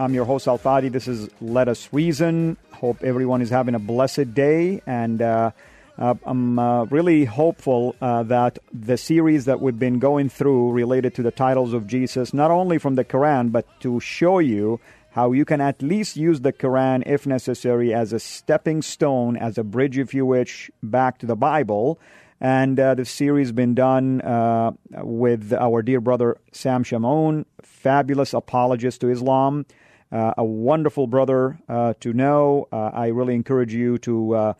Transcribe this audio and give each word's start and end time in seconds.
I'm 0.00 0.14
your 0.14 0.26
host, 0.26 0.46
Al 0.46 0.60
Fadi. 0.60 0.92
This 0.92 1.08
is 1.08 1.28
Let 1.40 1.66
Us 1.66 1.88
Reason. 1.92 2.56
Hope 2.70 3.02
everyone 3.02 3.42
is 3.42 3.50
having 3.50 3.74
a 3.74 3.80
blessed 3.80 4.32
day. 4.32 4.80
And 4.86 5.20
uh, 5.20 5.50
uh, 5.98 6.14
I'm 6.22 6.56
uh, 6.56 6.84
really 6.84 7.24
hopeful 7.24 7.96
uh, 8.00 8.22
that 8.24 8.60
the 8.72 8.96
series 8.96 9.46
that 9.46 9.60
we've 9.60 9.78
been 9.78 9.98
going 9.98 10.28
through 10.28 10.70
related 10.70 11.16
to 11.16 11.22
the 11.24 11.32
titles 11.32 11.72
of 11.72 11.88
Jesus, 11.88 12.32
not 12.32 12.52
only 12.52 12.78
from 12.78 12.94
the 12.94 13.04
Quran, 13.04 13.50
but 13.50 13.66
to 13.80 13.98
show 13.98 14.38
you 14.38 14.78
how 15.10 15.32
you 15.32 15.44
can 15.44 15.60
at 15.60 15.82
least 15.82 16.16
use 16.16 16.42
the 16.42 16.52
Quran, 16.52 17.02
if 17.04 17.26
necessary, 17.26 17.92
as 17.92 18.12
a 18.12 18.20
stepping 18.20 18.82
stone, 18.82 19.36
as 19.36 19.58
a 19.58 19.64
bridge, 19.64 19.98
if 19.98 20.14
you 20.14 20.24
wish, 20.24 20.70
back 20.80 21.18
to 21.18 21.26
the 21.26 21.34
Bible. 21.34 21.98
And 22.40 22.78
uh, 22.78 22.94
the 22.94 23.04
series 23.04 23.48
has 23.48 23.52
been 23.52 23.74
done 23.74 24.20
uh, 24.20 24.70
with 24.98 25.52
our 25.52 25.82
dear 25.82 26.00
brother 26.00 26.36
Sam 26.52 26.84
Shamoun, 26.84 27.46
fabulous 27.62 28.32
apologist 28.32 29.00
to 29.00 29.10
Islam, 29.10 29.66
uh, 30.10 30.34
a 30.36 30.44
wonderful 30.44 31.06
brother 31.06 31.58
uh, 31.68 31.94
to 32.00 32.12
know. 32.12 32.68
Uh, 32.72 32.90
I 32.92 33.08
really 33.08 33.34
encourage 33.34 33.74
you 33.74 33.98
to 33.98 34.34
uh, 34.34 34.52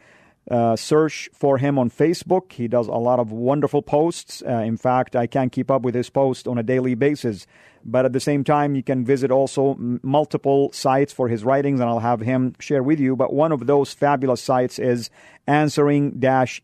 uh, 0.51 0.77
search 0.77 1.29
for 1.33 1.59
him 1.59 1.79
on 1.79 1.91
Facebook. 1.91 2.53
He 2.53 2.69
does 2.69 2.89
a 2.89 2.93
lot 2.93 3.21
of 3.21 3.33
wonderful 3.33 3.83
posts. 3.83 4.43
Uh, 4.47 4.59
in 4.59 4.77
fact, 4.77 5.15
I 5.15 5.27
can't 5.27 5.53
keep 5.53 5.71
up 5.71 5.83
with 5.83 5.95
his 5.95 6.11
posts 6.11 6.47
on 6.47 6.59
a 6.59 6.63
daily 6.63 6.95
basis. 6.95 7.47
But 7.85 8.05
at 8.05 8.13
the 8.13 8.21
same 8.21 8.45
time, 8.45 8.75
you 8.75 8.83
can 8.83 9.05
visit 9.05 9.31
also 9.31 9.75
m- 9.75 10.01
multiple 10.03 10.71
sites 10.73 11.13
for 11.13 11.29
his 11.29 11.45
writings, 11.45 11.81
and 11.81 11.89
I'll 11.89 12.01
have 12.01 12.21
him 12.21 12.55
share 12.59 12.83
with 12.83 13.01
you. 13.01 13.17
But 13.17 13.33
one 13.33 13.53
of 13.53 13.67
those 13.67 13.93
fabulous 13.93 14.43
sites 14.43 14.79
is 14.79 15.11
answering 15.47 16.21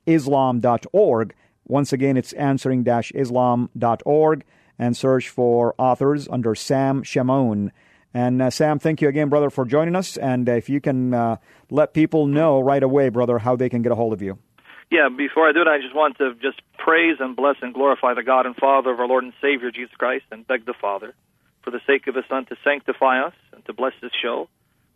islam.org. 0.06 1.34
Once 1.66 1.92
again, 1.92 2.16
it's 2.16 2.32
answering 2.34 2.86
islam.org 2.86 4.44
and 4.78 4.96
search 4.96 5.28
for 5.28 5.74
authors 5.78 6.28
under 6.28 6.54
Sam 6.54 7.02
Shamoun. 7.02 7.70
And 8.14 8.40
uh, 8.40 8.50
Sam, 8.50 8.78
thank 8.78 9.02
you 9.02 9.08
again, 9.08 9.28
brother, 9.28 9.50
for 9.50 9.64
joining 9.64 9.96
us. 9.96 10.16
And 10.16 10.48
uh, 10.48 10.52
if 10.52 10.68
you 10.68 10.80
can 10.80 11.12
uh, 11.12 11.36
let 11.68 11.92
people 11.92 12.26
know 12.26 12.60
right 12.60 12.82
away, 12.82 13.08
brother, 13.08 13.38
how 13.38 13.56
they 13.56 13.68
can 13.68 13.82
get 13.82 13.90
a 13.90 13.96
hold 13.96 14.12
of 14.12 14.22
you. 14.22 14.38
Yeah, 14.90 15.08
before 15.08 15.48
I 15.48 15.52
do 15.52 15.62
it, 15.62 15.66
I 15.66 15.80
just 15.80 15.94
want 15.94 16.18
to 16.18 16.34
just 16.34 16.60
praise 16.78 17.16
and 17.18 17.34
bless 17.34 17.56
and 17.60 17.74
glorify 17.74 18.14
the 18.14 18.22
God 18.22 18.46
and 18.46 18.54
Father 18.54 18.92
of 18.92 19.00
our 19.00 19.08
Lord 19.08 19.24
and 19.24 19.32
Savior 19.42 19.72
Jesus 19.72 19.94
Christ, 19.98 20.24
and 20.30 20.46
beg 20.46 20.66
the 20.66 20.74
Father, 20.80 21.14
for 21.62 21.72
the 21.72 21.80
sake 21.86 22.06
of 22.06 22.14
His 22.14 22.24
Son, 22.28 22.46
to 22.46 22.56
sanctify 22.62 23.20
us 23.20 23.34
and 23.52 23.64
to 23.64 23.72
bless 23.72 23.94
this 24.00 24.12
show 24.22 24.48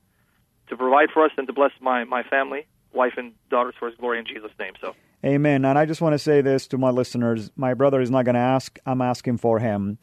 to 0.69 0.77
provide 0.77 1.09
for 1.11 1.25
us, 1.25 1.31
and 1.37 1.47
to 1.47 1.53
bless 1.53 1.71
my, 1.79 2.03
my 2.03 2.23
family, 2.23 2.67
wife, 2.93 3.13
and 3.17 3.33
daughters 3.49 3.73
for 3.79 3.87
His 3.87 3.97
glory 3.97 4.19
in 4.19 4.25
Jesus' 4.25 4.51
name. 4.59 4.73
So. 4.79 4.93
Amen. 5.25 5.65
And 5.65 5.79
I 5.79 5.85
just 5.85 5.99
want 5.99 6.13
to 6.13 6.19
say 6.19 6.41
this 6.41 6.67
to 6.67 6.77
my 6.77 6.91
listeners. 6.91 7.49
My 7.55 7.73
brother 7.73 8.01
is 8.01 8.11
not 8.11 8.25
going 8.25 8.35
to 8.35 8.39
ask, 8.39 8.77
I'm 8.85 9.01
asking 9.01 9.37
for 9.37 9.59
him. 9.59 9.97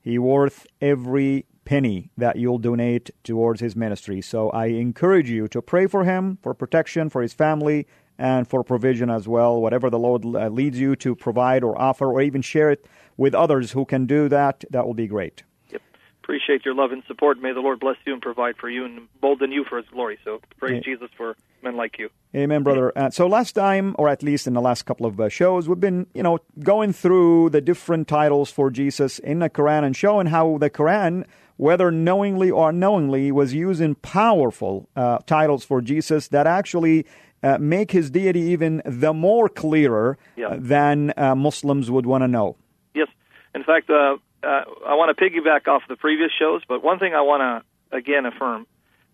He 0.00 0.18
worth 0.18 0.66
every 0.80 1.46
penny 1.64 2.10
that 2.16 2.36
you'll 2.36 2.58
donate 2.58 3.10
towards 3.24 3.60
his 3.60 3.74
ministry. 3.74 4.20
So 4.20 4.48
I 4.50 4.66
encourage 4.66 5.28
you 5.28 5.48
to 5.48 5.60
pray 5.60 5.86
for 5.86 6.04
him, 6.04 6.38
for 6.42 6.54
protection, 6.54 7.10
for 7.10 7.20
his 7.20 7.32
family, 7.32 7.86
and 8.20 8.46
for 8.46 8.62
provision 8.62 9.08
as 9.10 9.26
well. 9.26 9.60
Whatever 9.60 9.88
the 9.88 9.98
Lord 9.98 10.24
uh, 10.24 10.48
leads 10.48 10.78
you 10.78 10.94
to 10.96 11.16
provide 11.16 11.64
or 11.64 11.80
offer, 11.80 12.06
or 12.06 12.20
even 12.20 12.42
share 12.42 12.70
it 12.70 12.86
with 13.16 13.34
others 13.34 13.72
who 13.72 13.84
can 13.86 14.06
do 14.06 14.28
that, 14.28 14.62
that 14.70 14.86
will 14.86 14.94
be 14.94 15.06
great. 15.06 15.42
Yep. 15.70 15.80
Appreciate 16.22 16.64
your 16.64 16.74
love 16.74 16.92
and 16.92 17.02
support. 17.08 17.40
May 17.40 17.52
the 17.54 17.60
Lord 17.60 17.80
bless 17.80 17.96
you 18.06 18.12
and 18.12 18.20
provide 18.20 18.56
for 18.58 18.68
you 18.68 18.84
and 18.84 18.98
embolden 18.98 19.50
you 19.50 19.64
for 19.64 19.78
his 19.78 19.86
glory. 19.86 20.18
So 20.22 20.40
praise 20.58 20.84
Jesus 20.84 21.08
for 21.16 21.34
men 21.62 21.76
like 21.76 21.98
you. 21.98 22.10
Amen, 22.36 22.62
brother. 22.62 22.92
Uh, 22.96 23.10
so 23.10 23.26
last 23.26 23.52
time, 23.52 23.96
or 23.98 24.08
at 24.08 24.22
least 24.22 24.46
in 24.46 24.52
the 24.52 24.60
last 24.60 24.82
couple 24.82 25.06
of 25.06 25.18
uh, 25.18 25.28
shows, 25.30 25.66
we've 25.66 25.80
been, 25.80 26.06
you 26.14 26.22
know, 26.22 26.38
going 26.60 26.92
through 26.92 27.50
the 27.50 27.60
different 27.60 28.06
titles 28.06 28.50
for 28.50 28.70
Jesus 28.70 29.18
in 29.18 29.38
the 29.38 29.48
Quran 29.50 29.82
and 29.82 29.96
showing 29.96 30.26
how 30.26 30.58
the 30.58 30.70
Quran, 30.70 31.24
whether 31.56 31.90
knowingly 31.90 32.50
or 32.50 32.68
unknowingly, 32.68 33.32
was 33.32 33.54
using 33.54 33.94
powerful 33.96 34.88
uh, 34.94 35.18
titles 35.26 35.64
for 35.64 35.80
Jesus 35.80 36.28
that 36.28 36.46
actually 36.46 37.06
uh, 37.42 37.58
make 37.58 37.90
his 37.90 38.10
deity 38.10 38.40
even 38.40 38.82
the 38.84 39.12
more 39.12 39.48
clearer 39.48 40.18
Yeah. 40.36 40.56
than 40.58 41.12
uh, 41.16 41.34
Muslims 41.34 41.90
would 41.90 42.06
want 42.06 42.22
to 42.22 42.28
know. 42.28 42.56
Yes. 42.94 43.08
In 43.54 43.64
fact, 43.64 43.88
uh, 43.90 44.16
uh, 44.42 44.46
I 44.86 44.94
want 44.94 45.16
to 45.16 45.22
piggyback 45.24 45.68
off 45.68 45.82
the 45.88 45.96
previous 45.96 46.30
shows, 46.38 46.62
but 46.68 46.82
one 46.82 46.98
thing 46.98 47.14
I 47.14 47.22
want 47.22 47.40
to 47.42 47.96
again 47.96 48.26
affirm, 48.26 48.66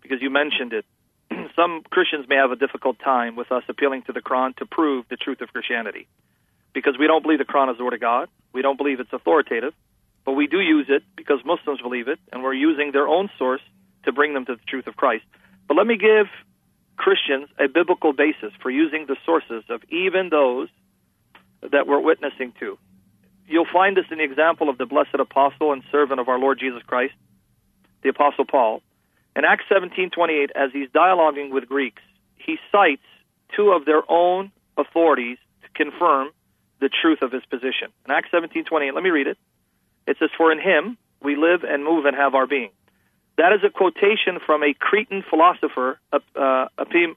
because 0.02 0.20
you 0.20 0.30
mentioned 0.30 0.72
it, 0.72 0.84
some 1.56 1.82
Christians 1.90 2.26
may 2.28 2.36
have 2.36 2.50
a 2.52 2.56
difficult 2.56 2.98
time 2.98 3.36
with 3.36 3.50
us 3.50 3.62
appealing 3.68 4.02
to 4.02 4.12
the 4.12 4.20
Quran 4.20 4.54
to 4.56 4.66
prove 4.66 5.04
the 5.08 5.16
truth 5.16 5.40
of 5.40 5.52
Christianity, 5.52 6.06
because 6.72 6.96
we 6.98 7.06
don't 7.06 7.22
believe 7.22 7.38
the 7.38 7.44
Quran 7.44 7.70
is 7.70 7.78
the 7.78 7.84
Word 7.84 7.94
of 7.94 8.00
God. 8.00 8.28
We 8.52 8.62
don't 8.62 8.76
believe 8.76 9.00
it's 9.00 9.12
authoritative, 9.12 9.72
but 10.24 10.32
we 10.32 10.46
do 10.46 10.60
use 10.60 10.86
it 10.88 11.02
because 11.16 11.40
Muslims 11.44 11.80
believe 11.80 12.08
it, 12.08 12.18
and 12.32 12.42
we're 12.42 12.54
using 12.54 12.92
their 12.92 13.08
own 13.08 13.30
source 13.38 13.62
to 14.04 14.12
bring 14.12 14.34
them 14.34 14.44
to 14.46 14.54
the 14.56 14.62
truth 14.68 14.86
of 14.86 14.96
Christ. 14.96 15.24
But 15.66 15.76
let 15.76 15.86
me 15.86 15.96
give 15.96 16.26
Christians 16.96 17.48
a 17.58 17.68
biblical 17.68 18.12
basis 18.12 18.52
for 18.60 18.70
using 18.70 19.06
the 19.06 19.16
sources 19.24 19.64
of 19.68 19.82
even 19.90 20.28
those 20.30 20.68
that 21.62 21.86
we're 21.86 22.00
witnessing 22.00 22.52
to. 22.60 22.78
You'll 23.48 23.66
find 23.72 23.96
this 23.96 24.06
in 24.10 24.18
the 24.18 24.24
example 24.24 24.68
of 24.68 24.78
the 24.78 24.86
blessed 24.86 25.14
apostle 25.14 25.72
and 25.72 25.82
servant 25.92 26.20
of 26.20 26.28
our 26.28 26.38
Lord 26.38 26.58
Jesus 26.58 26.82
Christ, 26.82 27.14
the 28.02 28.08
apostle 28.08 28.44
Paul. 28.44 28.82
In 29.36 29.44
Acts 29.44 29.64
17:28 29.68 30.50
as 30.54 30.72
he's 30.72 30.88
dialoguing 30.88 31.50
with 31.50 31.68
Greeks, 31.68 32.02
he 32.36 32.58
cites 32.72 33.04
two 33.54 33.70
of 33.70 33.84
their 33.84 34.02
own 34.10 34.50
authorities 34.76 35.38
to 35.62 35.68
confirm 35.74 36.30
the 36.80 36.88
truth 36.88 37.22
of 37.22 37.32
his 37.32 37.44
position. 37.46 37.92
In 38.06 38.10
Acts 38.10 38.30
17:28, 38.30 38.94
let 38.94 39.04
me 39.04 39.10
read 39.10 39.26
it. 39.26 39.38
It 40.06 40.18
says 40.18 40.30
for 40.36 40.50
in 40.50 40.58
him 40.58 40.96
we 41.22 41.36
live 41.36 41.64
and 41.64 41.84
move 41.84 42.06
and 42.06 42.16
have 42.16 42.34
our 42.34 42.46
being. 42.46 42.70
That 43.38 43.52
is 43.52 43.60
a 43.64 43.70
quotation 43.70 44.38
from 44.44 44.62
a 44.62 44.72
Cretan 44.74 45.22
philosopher, 45.28 45.98
uh, 46.12 46.18
Epim- 46.78 47.16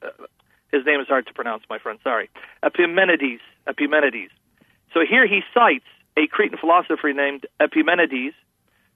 his 0.71 0.85
name 0.85 0.99
is 0.99 1.07
hard 1.07 1.27
to 1.27 1.33
pronounce, 1.33 1.63
my 1.69 1.79
friend, 1.79 1.99
sorry. 2.03 2.29
Epimenides. 2.63 3.41
Epimenides. 3.67 4.31
So 4.93 5.01
here 5.07 5.25
he 5.25 5.41
cites 5.53 5.85
a 6.17 6.27
Cretan 6.27 6.57
philosopher 6.57 7.13
named 7.13 7.45
Epimenides 7.59 8.35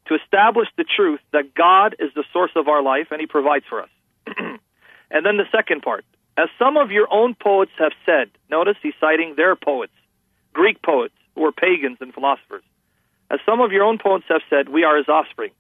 to 0.08 0.16
establish 0.16 0.68
the 0.76 0.84
truth 0.84 1.22
that 1.32 1.54
God 1.54 1.96
is 2.00 2.12
the 2.14 2.26
source 2.34 2.52
of 2.56 2.68
our 2.68 2.82
life 2.82 3.08
and 3.12 3.22
he 3.22 3.28
provides 3.28 3.66
for 3.70 3.82
us. 3.82 3.90
and 4.38 5.26
then 5.26 5.38
the 5.38 5.48
second 5.52 5.82
part. 5.82 6.04
As 6.36 6.50
some 6.58 6.78
of 6.78 6.92
your 6.92 7.08
own 7.14 7.36
poets 7.36 7.72
have 7.78 7.94
said, 8.06 8.30
notice 8.50 8.76
he's 8.82 8.96
citing 9.00 9.36
their 9.38 9.56
poets, 9.56 9.94
Greek 10.52 10.82
poets 10.82 11.14
who 11.36 11.42
were 11.42 11.52
pagans 11.52 11.98
and 12.02 12.14
philosophers. 12.14 12.64
As 13.30 13.40
some 13.46 13.62
of 13.62 13.72
your 13.72 13.84
own 13.84 13.98
poets 13.98 14.26
have 14.30 14.42
said, 14.50 14.70
we 14.70 14.84
are 14.84 14.98
his 14.98 15.08
offspring. 15.08 15.52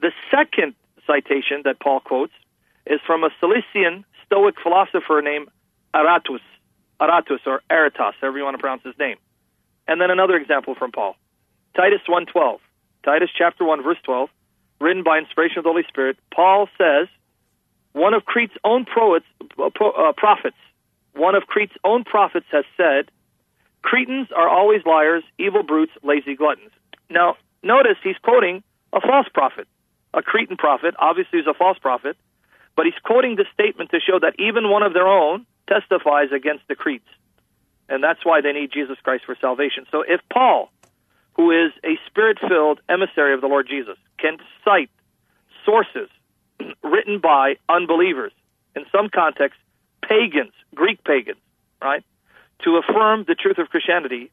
The 0.00 0.12
second 0.30 0.74
citation 1.08 1.62
that 1.64 1.80
Paul 1.80 2.00
quotes 2.00 2.32
is 2.86 3.00
from 3.06 3.24
a 3.24 3.30
Cilician 3.40 4.04
Stoic 4.26 4.56
philosopher 4.62 5.20
named 5.22 5.48
Aratus, 5.94 6.44
Aratus 7.00 7.40
or 7.46 7.62
Aratus, 7.70 8.12
however 8.20 8.38
you 8.38 8.44
want 8.44 8.54
to 8.54 8.60
pronounce 8.60 8.82
his 8.84 8.94
name. 8.98 9.16
And 9.88 10.00
then 10.00 10.10
another 10.10 10.36
example 10.36 10.74
from 10.74 10.92
Paul, 10.92 11.16
Titus 11.74 12.02
1:12. 12.06 12.60
Titus 13.04 13.30
chapter 13.36 13.64
1 13.64 13.82
verse 13.82 13.98
12, 14.04 14.28
written 14.80 15.02
by 15.02 15.18
inspiration 15.18 15.58
of 15.58 15.64
the 15.64 15.70
Holy 15.70 15.84
Spirit. 15.88 16.18
Paul 16.34 16.68
says, 16.76 17.08
one 17.92 18.14
of 18.14 18.24
Crete's 18.24 18.56
own 18.64 18.84
poets, 18.84 19.26
uh, 19.58 20.12
prophets, 20.16 20.56
one 21.14 21.34
of 21.34 21.46
Crete's 21.46 21.76
own 21.84 22.04
prophets 22.04 22.46
has 22.52 22.64
said, 22.76 23.10
Cretans 23.82 24.28
are 24.36 24.48
always 24.48 24.82
liars, 24.84 25.24
evil 25.38 25.62
brutes, 25.62 25.92
lazy 26.02 26.34
gluttons. 26.34 26.70
Now, 27.10 27.36
notice 27.62 27.96
he's 28.02 28.18
quoting 28.22 28.62
a 28.92 29.00
false 29.00 29.26
prophet, 29.32 29.66
a 30.14 30.22
Cretan 30.22 30.56
prophet. 30.56 30.94
Obviously, 30.98 31.40
he's 31.40 31.46
a 31.46 31.54
false 31.54 31.78
prophet, 31.78 32.16
but 32.76 32.86
he's 32.86 32.98
quoting 33.02 33.36
this 33.36 33.46
statement 33.52 33.90
to 33.90 34.00
show 34.00 34.18
that 34.20 34.34
even 34.38 34.70
one 34.70 34.82
of 34.82 34.92
their 34.94 35.08
own 35.08 35.46
testifies 35.68 36.28
against 36.34 36.66
the 36.68 36.74
Cretes. 36.74 37.08
And 37.88 38.02
that's 38.02 38.24
why 38.24 38.40
they 38.40 38.52
need 38.52 38.70
Jesus 38.72 38.96
Christ 39.02 39.24
for 39.24 39.36
salvation. 39.40 39.86
So 39.90 40.02
if 40.06 40.20
Paul, 40.32 40.70
who 41.34 41.50
is 41.50 41.72
a 41.84 41.98
spirit 42.06 42.38
filled 42.46 42.80
emissary 42.88 43.34
of 43.34 43.40
the 43.40 43.46
Lord 43.46 43.66
Jesus, 43.68 43.96
can 44.18 44.38
cite 44.64 44.90
sources 45.64 46.08
written 46.82 47.20
by 47.20 47.56
unbelievers, 47.68 48.32
in 48.76 48.84
some 48.92 49.08
contexts, 49.08 49.60
pagans, 50.02 50.52
Greek 50.74 51.02
pagans, 51.04 51.40
right, 51.82 52.04
to 52.64 52.76
affirm 52.76 53.24
the 53.26 53.34
truth 53.34 53.58
of 53.58 53.68
Christianity, 53.68 54.30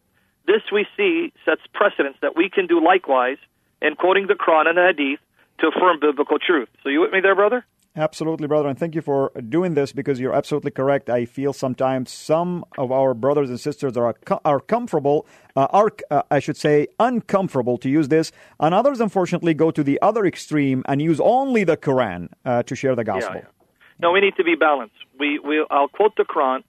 this 0.47 0.61
we 0.71 0.85
see 0.97 1.33
sets 1.43 1.61
precedence 1.73 2.17
that 2.21 2.35
we 2.35 2.49
can 2.49 2.67
do 2.67 2.83
likewise 2.83 3.37
in 3.81 3.95
quoting 3.95 4.27
the 4.27 4.33
Quran 4.35 4.67
and 4.67 4.77
the 4.77 4.85
Hadith 4.85 5.19
to 5.59 5.67
affirm 5.67 5.99
biblical 5.99 6.37
truth. 6.39 6.69
So 6.83 6.89
you 6.89 7.01
with 7.01 7.11
me 7.11 7.21
there, 7.21 7.35
brother? 7.35 7.65
Absolutely, 7.97 8.45
brother, 8.47 8.67
and 8.67 8.77
thank 8.77 8.93
you 8.93 9.01
for 9.01 9.31
doing 9.47 9.73
this 9.73 9.93
because 9.93 10.19
you're 10.19 10.33
absolutely 10.33 10.71
correct. 10.71 11.09
I 11.09 11.23
feel 11.23 11.53
sometimes 11.53 12.11
some 12.11 12.65
of 12.77 12.91
our 12.91 13.13
brothers 13.13 13.49
and 13.49 13.57
sisters 13.57 13.95
are 13.95 14.13
are 14.43 14.59
comfortable, 14.59 15.25
uh, 15.55 15.67
are 15.69 15.91
uh, 16.11 16.23
I 16.29 16.39
should 16.39 16.57
say 16.57 16.87
uncomfortable 16.99 17.77
to 17.77 17.89
use 17.89 18.09
this, 18.09 18.33
and 18.59 18.75
others 18.75 18.99
unfortunately 18.99 19.53
go 19.53 19.71
to 19.71 19.81
the 19.81 19.97
other 20.01 20.25
extreme 20.25 20.83
and 20.89 21.01
use 21.01 21.21
only 21.21 21.63
the 21.63 21.77
Quran 21.77 22.27
uh, 22.43 22.63
to 22.63 22.75
share 22.75 22.95
the 22.95 23.05
gospel. 23.05 23.35
Yeah, 23.35 23.41
yeah. 23.43 23.65
No, 24.01 24.11
we 24.11 24.19
need 24.19 24.35
to 24.35 24.43
be 24.43 24.55
balanced. 24.55 24.95
We 25.17 25.39
we 25.39 25.65
I'll 25.71 25.87
quote 25.87 26.17
the 26.17 26.25
Quran 26.25 26.63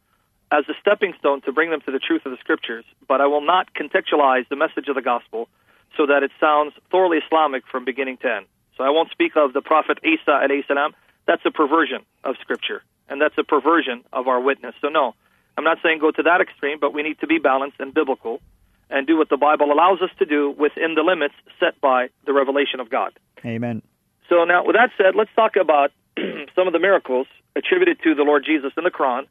as 0.53 0.65
a 0.69 0.75
stepping 0.81 1.13
stone 1.19 1.41
to 1.43 1.53
bring 1.53 1.71
them 1.71 1.81
to 1.87 1.91
the 1.91 1.99
truth 1.99 2.23
of 2.25 2.31
the 2.31 2.39
scriptures, 2.39 2.85
but 3.09 3.21
I 3.21 3.27
will 3.27 3.45
not 3.45 3.75
contextualize 3.75 4.49
the 4.49 4.55
message 4.55 4.87
of 4.87 4.95
the 4.95 5.03
gospel 5.03 5.49
so 5.97 6.07
that 6.07 6.23
it 6.23 6.31
sounds 6.39 6.73
thoroughly 6.93 7.19
Islamic 7.19 7.65
from 7.67 7.85
beginning 7.85 8.19
to 8.19 8.33
end. 8.33 8.47
So 8.77 8.85
I 8.85 8.91
won't 8.91 9.11
speak 9.11 9.33
of 9.37 9.53
the 9.53 9.63
Prophet 9.63 9.99
Isa 10.05 10.31
alayhi 10.31 10.67
salam 10.67 10.95
that's 11.27 11.45
a 11.45 11.51
perversion 11.51 12.07
of 12.25 12.37
Scripture, 12.41 12.83
and 13.09 13.21
that's 13.21 13.37
a 13.37 13.45
perversion 13.45 14.05
of 14.13 14.29
our 14.29 14.41
witness. 14.41 14.75
So, 14.81 14.89
no, 14.89 15.15
I'm 15.59 15.65
not 15.65 15.79
saying 15.83 15.99
go 15.99 16.13
to 16.13 16.23
that 16.23 16.41
extreme, 16.41 16.79
but 16.81 16.95
we 16.95 17.03
need 17.03 17.19
to 17.21 17.27
be 17.27 17.39
balanced 17.39 17.79
and 17.81 17.93
biblical 17.93 18.41
and 18.89 19.07
do 19.07 19.17
what 19.17 19.29
the 19.29 19.37
Bible 19.37 19.73
allows 19.73 20.01
us 20.01 20.11
to 20.21 20.25
do 20.25 20.55
within 20.57 20.95
the 20.95 21.03
limits 21.03 21.35
set 21.59 21.81
by 21.81 22.09
the 22.25 22.33
revelation 22.33 22.79
of 22.79 22.89
God. 22.89 23.13
Amen. 23.45 23.83
So, 24.29 24.45
now, 24.45 24.65
with 24.65 24.77
that 24.77 24.91
said, 24.97 25.17
let's 25.17 25.31
talk 25.35 25.57
about 25.57 25.91
some 26.55 26.67
of 26.69 26.73
the 26.73 26.79
miracles 26.79 27.27
attributed 27.57 28.01
to 28.05 28.15
the 28.15 28.23
Lord 28.23 28.45
Jesus 28.45 28.73
in 28.77 28.85
the 28.85 28.91
Quran 28.91 29.27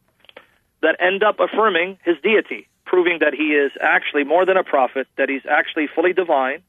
that 0.82 0.98
end 1.00 1.24
up 1.24 1.40
affirming 1.40 1.98
his 2.04 2.16
deity, 2.22 2.68
proving 2.86 3.20
that 3.20 3.34
he 3.34 3.56
is 3.56 3.72
actually 3.82 4.26
more 4.26 4.46
than 4.46 4.58
a 4.58 4.64
prophet, 4.64 5.08
that 5.18 5.30
he's 5.30 5.46
actually 5.50 5.88
fully 5.88 6.12
divine 6.12 6.62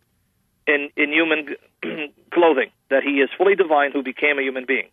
in, 0.67 0.91
in 0.97 1.13
human 1.13 1.57
clothing, 2.33 2.71
that 2.91 3.03
he 3.03 3.21
is 3.21 3.31
fully 3.37 3.55
divine 3.55 3.93
who 3.93 4.03
became 4.03 4.39
a 4.39 4.43
human 4.43 4.65
being. 4.67 4.89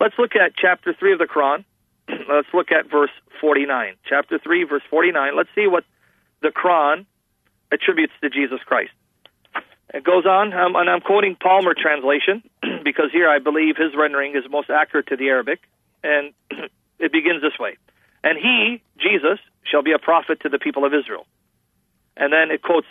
Let's 0.00 0.14
look 0.18 0.34
at 0.34 0.52
chapter 0.56 0.94
3 0.98 1.14
of 1.14 1.18
the 1.18 1.26
Quran. 1.26 1.64
Let's 2.08 2.48
look 2.54 2.72
at 2.72 2.90
verse 2.90 3.10
49. 3.40 3.94
Chapter 4.08 4.38
3, 4.38 4.64
verse 4.64 4.82
49. 4.88 5.36
Let's 5.36 5.50
see 5.54 5.66
what 5.66 5.84
the 6.42 6.48
Quran 6.48 7.06
attributes 7.72 8.12
to 8.22 8.30
Jesus 8.30 8.60
Christ. 8.64 8.92
It 9.92 10.04
goes 10.04 10.24
on, 10.24 10.52
um, 10.52 10.76
and 10.76 10.88
I'm 10.88 11.00
quoting 11.00 11.36
Palmer 11.36 11.74
translation 11.74 12.42
because 12.84 13.10
here 13.12 13.28
I 13.28 13.40
believe 13.40 13.76
his 13.76 13.94
rendering 13.96 14.36
is 14.36 14.44
most 14.48 14.70
accurate 14.70 15.08
to 15.08 15.16
the 15.16 15.28
Arabic, 15.28 15.60
and 16.04 16.32
it 16.98 17.12
begins 17.12 17.42
this 17.42 17.58
way: 17.58 17.76
"And 18.22 18.38
he, 18.38 18.82
Jesus, 18.98 19.40
shall 19.64 19.82
be 19.82 19.92
a 19.92 19.98
prophet 19.98 20.40
to 20.42 20.48
the 20.48 20.58
people 20.58 20.84
of 20.84 20.94
Israel." 20.94 21.26
And 22.16 22.32
then 22.32 22.50
it 22.50 22.62
quotes 22.62 22.86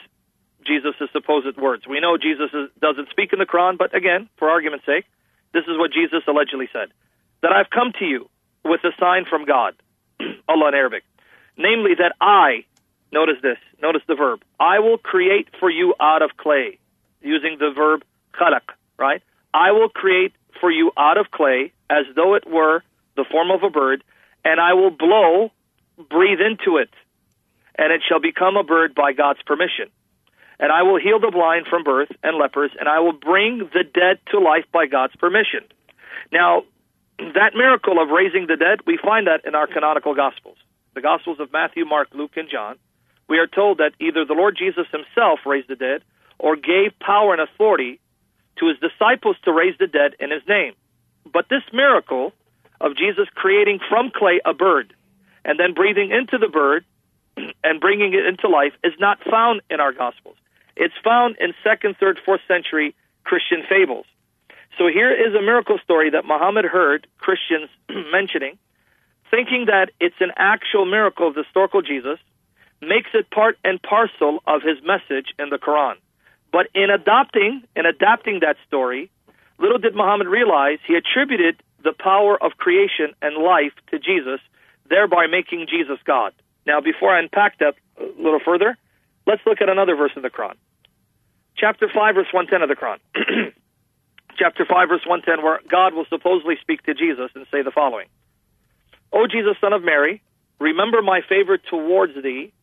Jesus' 0.65 0.95
supposed 1.11 1.57
words. 1.57 1.87
We 1.87 1.99
know 1.99 2.17
Jesus 2.17 2.49
is, 2.53 2.69
doesn't 2.81 3.09
speak 3.09 3.33
in 3.33 3.39
the 3.39 3.45
Quran, 3.45 3.77
but 3.77 3.95
again, 3.95 4.29
for 4.37 4.49
argument's 4.49 4.85
sake, 4.85 5.05
this 5.53 5.63
is 5.63 5.77
what 5.77 5.91
Jesus 5.91 6.23
allegedly 6.27 6.69
said 6.71 6.89
that 7.41 7.53
I've 7.53 7.69
come 7.69 7.93
to 7.99 8.05
you 8.05 8.29
with 8.65 8.81
a 8.83 8.91
sign 8.99 9.25
from 9.25 9.45
God, 9.45 9.73
Allah 10.49 10.69
in 10.69 10.73
Arabic, 10.75 11.03
namely 11.57 11.91
that 11.97 12.13
I, 12.19 12.65
notice 13.13 13.37
this, 13.41 13.57
notice 13.81 14.01
the 14.07 14.15
verb, 14.15 14.41
I 14.59 14.79
will 14.79 14.97
create 14.97 15.47
for 15.59 15.69
you 15.69 15.95
out 16.01 16.21
of 16.21 16.31
clay, 16.35 16.79
using 17.21 17.57
the 17.57 17.71
verb 17.73 18.03
khalaq, 18.33 18.73
right? 18.97 19.21
I 19.53 19.71
will 19.71 19.87
create 19.87 20.33
for 20.59 20.69
you 20.69 20.91
out 20.97 21.17
of 21.17 21.31
clay 21.31 21.71
as 21.89 22.05
though 22.15 22.35
it 22.35 22.43
were 22.45 22.83
the 23.15 23.25
form 23.31 23.51
of 23.51 23.63
a 23.63 23.69
bird, 23.69 24.03
and 24.43 24.59
I 24.59 24.73
will 24.73 24.91
blow, 24.91 25.51
breathe 26.09 26.39
into 26.41 26.77
it, 26.77 26.89
and 27.77 27.93
it 27.93 28.01
shall 28.07 28.19
become 28.19 28.57
a 28.57 28.63
bird 28.63 28.93
by 28.93 29.13
God's 29.13 29.41
permission 29.43 29.89
and 30.59 30.71
I 30.71 30.83
will 30.83 30.99
heal 30.99 31.19
the 31.19 31.31
blind 31.31 31.67
from 31.67 31.83
birth 31.83 32.09
and 32.21 32.37
lepers, 32.37 32.71
and 32.79 32.89
I 32.89 32.99
will 32.99 33.13
bring 33.13 33.69
the 33.73 33.83
dead 33.83 34.19
to 34.31 34.39
life 34.39 34.65
by 34.71 34.87
God's 34.87 35.15
permission. 35.15 35.61
Now, 36.31 36.63
that 37.17 37.55
miracle 37.55 38.01
of 38.01 38.09
raising 38.09 38.47
the 38.47 38.57
dead, 38.57 38.79
we 38.85 38.97
find 38.97 39.27
that 39.27 39.45
in 39.45 39.55
our 39.55 39.67
canonical 39.67 40.15
Gospels. 40.15 40.57
The 40.95 41.01
Gospels 41.01 41.39
of 41.39 41.51
Matthew, 41.51 41.85
Mark, 41.85 42.09
Luke, 42.13 42.35
and 42.35 42.49
John. 42.49 42.77
We 43.27 43.37
are 43.37 43.47
told 43.47 43.77
that 43.77 43.93
either 43.99 44.25
the 44.25 44.33
Lord 44.33 44.57
Jesus 44.57 44.87
himself 44.91 45.39
raised 45.45 45.69
the 45.69 45.75
dead 45.75 46.03
or 46.39 46.55
gave 46.55 46.97
power 46.99 47.33
and 47.33 47.41
authority 47.41 47.99
to 48.57 48.67
his 48.67 48.77
disciples 48.79 49.37
to 49.43 49.53
raise 49.53 49.77
the 49.79 49.87
dead 49.87 50.15
in 50.19 50.31
his 50.31 50.41
name. 50.47 50.73
But 51.31 51.47
this 51.49 51.63
miracle 51.71 52.33
of 52.81 52.97
Jesus 52.97 53.27
creating 53.35 53.79
from 53.87 54.11
clay 54.13 54.41
a 54.45 54.53
bird 54.53 54.93
and 55.45 55.59
then 55.59 55.73
breathing 55.73 56.11
into 56.11 56.37
the 56.37 56.47
bird 56.47 56.85
and 57.63 57.79
bringing 57.79 58.13
it 58.13 58.25
into 58.25 58.47
life 58.47 58.73
is 58.83 58.93
not 58.99 59.19
found 59.29 59.61
in 59.69 59.79
our 59.79 59.93
Gospels. 59.93 60.35
It's 60.79 60.95
found 61.03 61.35
in 61.41 61.53
second, 61.61 61.97
third, 61.99 62.19
fourth 62.25 62.39
century 62.47 62.95
Christian 63.25 63.63
fables. 63.67 64.05
So 64.77 64.87
here 64.87 65.11
is 65.11 65.35
a 65.35 65.41
miracle 65.41 65.77
story 65.83 66.09
that 66.11 66.23
Muhammad 66.23 66.63
heard 66.63 67.05
Christians 67.17 67.69
mentioning, 68.13 68.57
thinking 69.29 69.65
that 69.65 69.91
it's 69.99 70.15
an 70.21 70.31
actual 70.37 70.85
miracle 70.85 71.27
of 71.27 71.35
the 71.35 71.43
historical 71.43 71.81
Jesus, 71.81 72.17
makes 72.81 73.09
it 73.13 73.29
part 73.29 73.57
and 73.61 73.81
parcel 73.81 74.39
of 74.47 74.61
his 74.61 74.77
message 74.81 75.33
in 75.37 75.49
the 75.49 75.57
Quran. 75.57 75.95
But 76.49 76.67
in 76.73 76.89
adopting 76.89 77.63
and 77.75 77.85
adapting 77.85 78.39
that 78.39 78.55
story, 78.65 79.11
little 79.59 79.79
did 79.79 79.95
Muhammad 79.95 80.27
realize 80.27 80.79
he 80.87 80.95
attributed 80.95 81.61
the 81.83 81.91
power 81.91 82.41
of 82.41 82.53
creation 82.53 83.11
and 83.21 83.35
life 83.35 83.73
to 83.91 83.99
Jesus, 83.99 84.39
thereby 84.89 85.27
making 85.27 85.67
Jesus 85.69 85.99
God. 86.05 86.31
Now, 86.65 86.79
before 86.79 87.13
I 87.13 87.19
unpack 87.19 87.59
that 87.59 87.75
a 87.99 88.05
little 88.17 88.39
further, 88.39 88.77
let's 89.27 89.41
look 89.45 89.59
at 89.59 89.67
another 89.67 89.97
verse 89.97 90.13
in 90.15 90.21
the 90.21 90.29
Quran 90.29 90.55
chapter 91.59 91.87
5, 91.93 92.15
verse 92.15 92.31
110 92.31 92.61
of 92.63 92.69
the 92.69 92.75
Quran. 92.75 92.99
chapter 94.39 94.65
5, 94.65 94.89
verse 94.89 95.05
110, 95.05 95.43
where 95.43 95.59
God 95.69 95.93
will 95.93 96.05
supposedly 96.09 96.55
speak 96.61 96.83
to 96.83 96.93
Jesus 96.93 97.29
and 97.35 97.45
say 97.51 97.61
the 97.61 97.71
following 97.71 98.07
O 99.11 99.27
Jesus, 99.27 99.57
son 99.59 99.73
of 99.73 99.83
Mary, 99.83 100.21
remember 100.59 101.01
my 101.01 101.21
favor 101.27 101.57
towards 101.57 102.13
thee 102.23 102.53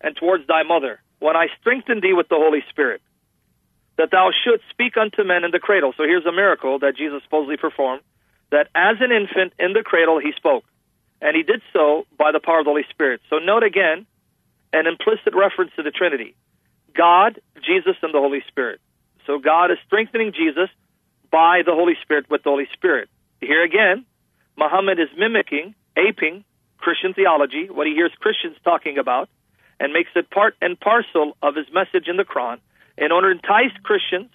and 0.00 0.16
towards 0.16 0.46
thy 0.46 0.62
mother, 0.62 1.00
when 1.18 1.36
I 1.36 1.48
strengthened 1.60 2.02
thee 2.02 2.14
with 2.14 2.28
the 2.28 2.36
Holy 2.36 2.62
Spirit, 2.70 3.02
that 3.98 4.10
thou 4.10 4.30
shouldst 4.30 4.64
speak 4.70 4.96
unto 4.96 5.24
men 5.24 5.44
in 5.44 5.50
the 5.50 5.58
cradle. 5.58 5.92
So 5.96 6.04
here's 6.04 6.24
a 6.24 6.32
miracle 6.32 6.78
that 6.78 6.96
Jesus 6.96 7.22
supposedly 7.24 7.56
performed 7.56 8.02
that 8.50 8.68
as 8.74 8.96
an 9.00 9.10
infant 9.12 9.52
in 9.58 9.72
the 9.72 9.82
cradle 9.82 10.18
he 10.18 10.32
spoke. 10.36 10.64
And 11.20 11.36
he 11.36 11.42
did 11.42 11.60
so 11.72 12.06
by 12.16 12.30
the 12.30 12.38
power 12.38 12.60
of 12.60 12.64
the 12.64 12.70
Holy 12.70 12.86
Spirit. 12.90 13.20
So 13.28 13.38
note 13.38 13.64
again 13.64 14.06
an 14.72 14.86
implicit 14.86 15.34
reference 15.34 15.72
to 15.76 15.82
the 15.82 15.90
Trinity. 15.90 16.36
God, 16.98 17.40
Jesus, 17.64 17.94
and 18.02 18.12
the 18.12 18.18
Holy 18.18 18.42
Spirit. 18.48 18.80
So 19.24 19.38
God 19.38 19.70
is 19.70 19.78
strengthening 19.86 20.32
Jesus 20.32 20.68
by 21.30 21.62
the 21.64 21.72
Holy 21.72 21.94
Spirit 22.02 22.28
with 22.28 22.42
the 22.42 22.50
Holy 22.50 22.66
Spirit. 22.72 23.08
Here 23.40 23.62
again, 23.62 24.04
Muhammad 24.56 24.98
is 24.98 25.08
mimicking, 25.16 25.76
aping 25.96 26.44
Christian 26.78 27.14
theology, 27.14 27.68
what 27.70 27.86
he 27.86 27.94
hears 27.94 28.10
Christians 28.18 28.56
talking 28.64 28.98
about, 28.98 29.28
and 29.78 29.92
makes 29.92 30.10
it 30.16 30.28
part 30.28 30.56
and 30.60 30.78
parcel 30.78 31.36
of 31.40 31.54
his 31.54 31.66
message 31.72 32.08
in 32.08 32.16
the 32.16 32.24
Quran 32.24 32.58
in 32.96 33.12
order 33.12 33.32
to 33.32 33.38
entice 33.38 33.76
Christians 33.84 34.30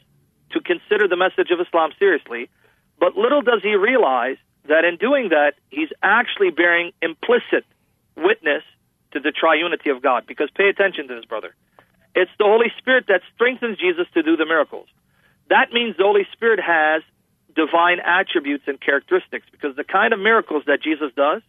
to 0.51 0.61
consider 0.61 1.09
the 1.09 1.17
message 1.17 1.51
of 1.51 1.59
Islam 1.59 1.91
seriously. 1.99 2.49
But 2.97 3.17
little 3.17 3.41
does 3.41 3.61
he 3.61 3.75
realize 3.75 4.37
that 4.69 4.85
in 4.85 4.95
doing 4.95 5.29
that, 5.29 5.53
he's 5.69 5.89
actually 6.01 6.51
bearing 6.51 6.93
implicit 7.01 7.65
witness 8.15 8.63
to 9.11 9.19
the 9.19 9.33
triunity 9.33 9.93
of 9.93 10.01
God. 10.01 10.23
Because 10.25 10.49
pay 10.55 10.69
attention 10.69 11.09
to 11.09 11.15
this, 11.15 11.25
brother. 11.25 11.53
It's 12.15 12.31
the 12.37 12.45
Holy 12.45 12.71
Spirit 12.77 13.05
that 13.07 13.21
strengthens 13.35 13.77
Jesus 13.77 14.07
to 14.13 14.23
do 14.23 14.37
the 14.37 14.45
miracles. 14.45 14.87
That 15.49 15.71
means 15.73 15.97
the 15.97 16.03
Holy 16.03 16.27
Spirit 16.31 16.59
has 16.59 17.01
divine 17.55 17.99
attributes 17.99 18.63
and 18.67 18.79
characteristics 18.79 19.45
because 19.51 19.75
the 19.75 19.83
kind 19.83 20.13
of 20.13 20.19
miracles 20.19 20.63
that 20.67 20.81
Jesus 20.81 21.11
does 21.15 21.41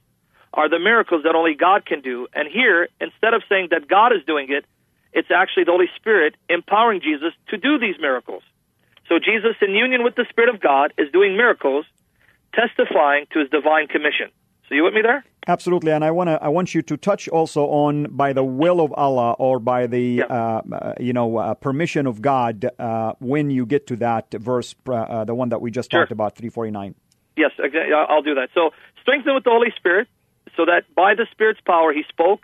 are 0.52 0.68
the 0.68 0.78
miracles 0.78 1.22
that 1.24 1.34
only 1.34 1.54
God 1.54 1.84
can 1.84 2.00
do. 2.00 2.28
And 2.34 2.48
here, 2.48 2.88
instead 3.00 3.34
of 3.34 3.42
saying 3.48 3.68
that 3.70 3.88
God 3.88 4.12
is 4.12 4.24
doing 4.26 4.48
it, 4.50 4.64
it's 5.12 5.30
actually 5.30 5.64
the 5.64 5.72
Holy 5.72 5.90
Spirit 5.96 6.34
empowering 6.48 7.00
Jesus 7.00 7.32
to 7.48 7.56
do 7.56 7.78
these 7.78 7.96
miracles. 8.00 8.42
So 9.08 9.18
Jesus, 9.18 9.56
in 9.60 9.74
union 9.74 10.02
with 10.02 10.14
the 10.16 10.26
Spirit 10.30 10.52
of 10.54 10.60
God, 10.60 10.92
is 10.96 11.10
doing 11.12 11.36
miracles, 11.36 11.84
testifying 12.54 13.26
to 13.32 13.40
his 13.40 13.50
divine 13.50 13.86
commission. 13.86 14.30
So 14.68 14.74
you 14.74 14.84
with 14.84 14.94
me 14.94 15.02
there? 15.02 15.24
Absolutely, 15.46 15.92
and 15.92 16.02
I 16.04 16.10
want 16.10 16.28
to 16.28 16.42
I 16.42 16.48
want 16.48 16.74
you 16.74 16.80
to 16.82 16.96
touch 16.96 17.28
also 17.28 17.66
on 17.66 18.04
by 18.10 18.32
the 18.32 18.42
will 18.42 18.80
of 18.80 18.92
Allah 18.94 19.32
or 19.32 19.58
by 19.58 19.86
the 19.86 20.00
Yeah. 20.00 20.24
uh, 20.24 20.62
uh, 20.72 20.94
you 20.98 21.12
know 21.12 21.36
uh, 21.36 21.52
permission 21.54 22.06
of 22.06 22.22
God 22.22 22.70
uh, 22.78 23.12
when 23.20 23.50
you 23.50 23.66
get 23.66 23.86
to 23.88 23.96
that 23.96 24.32
verse, 24.32 24.74
uh, 24.88 25.24
the 25.24 25.34
one 25.34 25.50
that 25.50 25.60
we 25.60 25.70
just 25.70 25.90
Sure. 25.90 26.00
talked 26.00 26.12
about, 26.12 26.34
three 26.34 26.48
forty 26.48 26.70
nine. 26.70 26.94
Yes, 27.36 27.50
okay, 27.60 27.92
I'll 27.92 28.22
do 28.22 28.36
that. 28.36 28.48
So 28.54 28.70
strengthen 29.02 29.34
with 29.34 29.44
the 29.44 29.50
Holy 29.50 29.72
Spirit, 29.76 30.08
so 30.56 30.64
that 30.64 30.84
by 30.94 31.14
the 31.14 31.26
Spirit's 31.32 31.60
power 31.60 31.92
he 31.92 32.04
spoke 32.08 32.40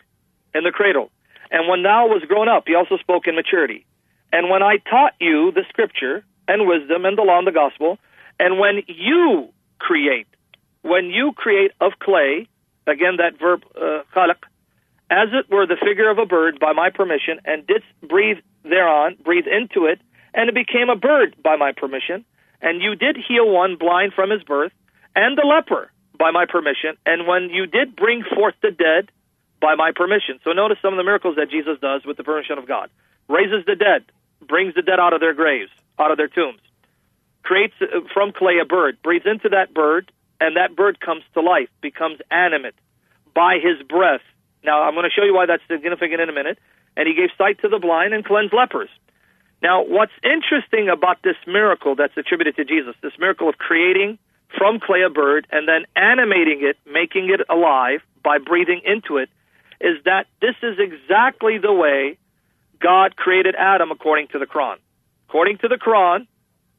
in 0.54 0.64
the 0.64 0.72
cradle. 0.72 1.10
And 1.50 1.68
when 1.68 1.82
thou 1.82 2.06
was 2.06 2.22
grown 2.28 2.48
up, 2.48 2.64
he 2.66 2.74
also 2.74 2.96
spoke 2.98 3.26
in 3.26 3.34
maturity. 3.34 3.86
And 4.32 4.50
when 4.50 4.62
I 4.62 4.76
taught 4.76 5.14
you 5.20 5.52
the 5.52 5.64
scripture 5.68 6.22
and 6.46 6.66
wisdom 6.68 7.04
and 7.06 7.16
the 7.16 7.22
law 7.22 7.38
and 7.38 7.46
the 7.46 7.52
gospel, 7.52 7.98
and 8.38 8.58
when 8.58 8.82
you 8.86 9.48
create, 9.78 10.26
when 10.82 11.06
you 11.06 11.32
create 11.34 11.72
of 11.80 11.92
clay, 11.98 12.46
again 12.90 13.16
that 13.18 13.38
verb 13.38 13.62
uh, 13.76 14.02
as 15.10 15.28
it 15.32 15.50
were 15.50 15.66
the 15.66 15.76
figure 15.76 16.08
of 16.08 16.18
a 16.18 16.26
bird 16.26 16.60
by 16.60 16.72
my 16.72 16.90
permission, 16.90 17.40
and 17.44 17.66
didst 17.66 17.86
breathe 18.06 18.38
thereon, 18.62 19.16
breathe 19.24 19.46
into 19.46 19.86
it, 19.86 20.00
and 20.34 20.48
it 20.48 20.54
became 20.54 20.88
a 20.88 20.96
bird 20.96 21.34
by 21.42 21.56
my 21.56 21.72
permission, 21.72 22.24
and 22.62 22.80
you 22.80 22.94
did 22.94 23.16
heal 23.16 23.50
one 23.50 23.76
blind 23.76 24.12
from 24.14 24.30
his 24.30 24.42
birth, 24.44 24.72
and 25.16 25.36
the 25.36 25.46
leper 25.46 25.90
by 26.18 26.30
my 26.30 26.46
permission, 26.46 26.96
and 27.04 27.26
when 27.26 27.50
you 27.50 27.66
did 27.66 27.96
bring 27.96 28.22
forth 28.22 28.54
the 28.62 28.70
dead 28.70 29.10
by 29.60 29.74
my 29.74 29.90
permission. 29.94 30.38
So 30.44 30.52
notice 30.52 30.78
some 30.80 30.94
of 30.94 30.96
the 30.96 31.04
miracles 31.04 31.36
that 31.36 31.50
Jesus 31.50 31.78
does 31.80 32.04
with 32.04 32.16
the 32.16 32.24
permission 32.24 32.58
of 32.58 32.68
God. 32.68 32.88
Raises 33.28 33.64
the 33.66 33.76
dead, 33.76 34.04
brings 34.46 34.74
the 34.74 34.82
dead 34.82 35.00
out 35.00 35.12
of 35.12 35.20
their 35.20 35.34
graves, 35.34 35.70
out 35.98 36.10
of 36.10 36.16
their 36.16 36.28
tombs. 36.28 36.60
Creates 37.42 37.74
uh, 37.80 38.00
from 38.14 38.32
clay 38.32 38.58
a 38.60 38.64
bird, 38.64 38.98
breathes 39.02 39.26
into 39.26 39.48
that 39.50 39.74
bird, 39.74 40.12
and 40.40 40.56
that 40.56 40.74
bird 40.74 41.00
comes 41.00 41.22
to 41.34 41.40
life, 41.40 41.68
becomes 41.80 42.18
animate 42.30 42.74
by 43.34 43.58
his 43.62 43.86
breath. 43.86 44.22
Now, 44.64 44.82
I'm 44.82 44.94
going 44.94 45.04
to 45.04 45.10
show 45.10 45.24
you 45.24 45.34
why 45.34 45.46
that's 45.46 45.62
significant 45.68 46.20
in 46.20 46.28
a 46.28 46.32
minute. 46.32 46.58
And 46.96 47.06
he 47.06 47.14
gave 47.14 47.30
sight 47.38 47.60
to 47.60 47.68
the 47.68 47.78
blind 47.78 48.14
and 48.14 48.24
cleansed 48.24 48.52
lepers. 48.52 48.88
Now, 49.62 49.84
what's 49.84 50.12
interesting 50.24 50.88
about 50.88 51.22
this 51.22 51.36
miracle 51.46 51.94
that's 51.94 52.16
attributed 52.16 52.56
to 52.56 52.64
Jesus, 52.64 52.94
this 53.02 53.12
miracle 53.18 53.48
of 53.48 53.58
creating 53.58 54.18
from 54.56 54.80
clay 54.80 55.02
a 55.02 55.10
bird 55.10 55.46
and 55.50 55.68
then 55.68 55.84
animating 55.94 56.60
it, 56.62 56.76
making 56.90 57.30
it 57.30 57.40
alive 57.48 58.00
by 58.24 58.38
breathing 58.38 58.80
into 58.84 59.18
it, 59.18 59.28
is 59.80 60.02
that 60.04 60.26
this 60.40 60.56
is 60.62 60.78
exactly 60.78 61.58
the 61.58 61.72
way 61.72 62.18
God 62.80 63.16
created 63.16 63.54
Adam 63.56 63.90
according 63.90 64.28
to 64.28 64.38
the 64.38 64.46
Quran. 64.46 64.76
According 65.28 65.58
to 65.58 65.68
the 65.68 65.76
Quran, 65.76 66.26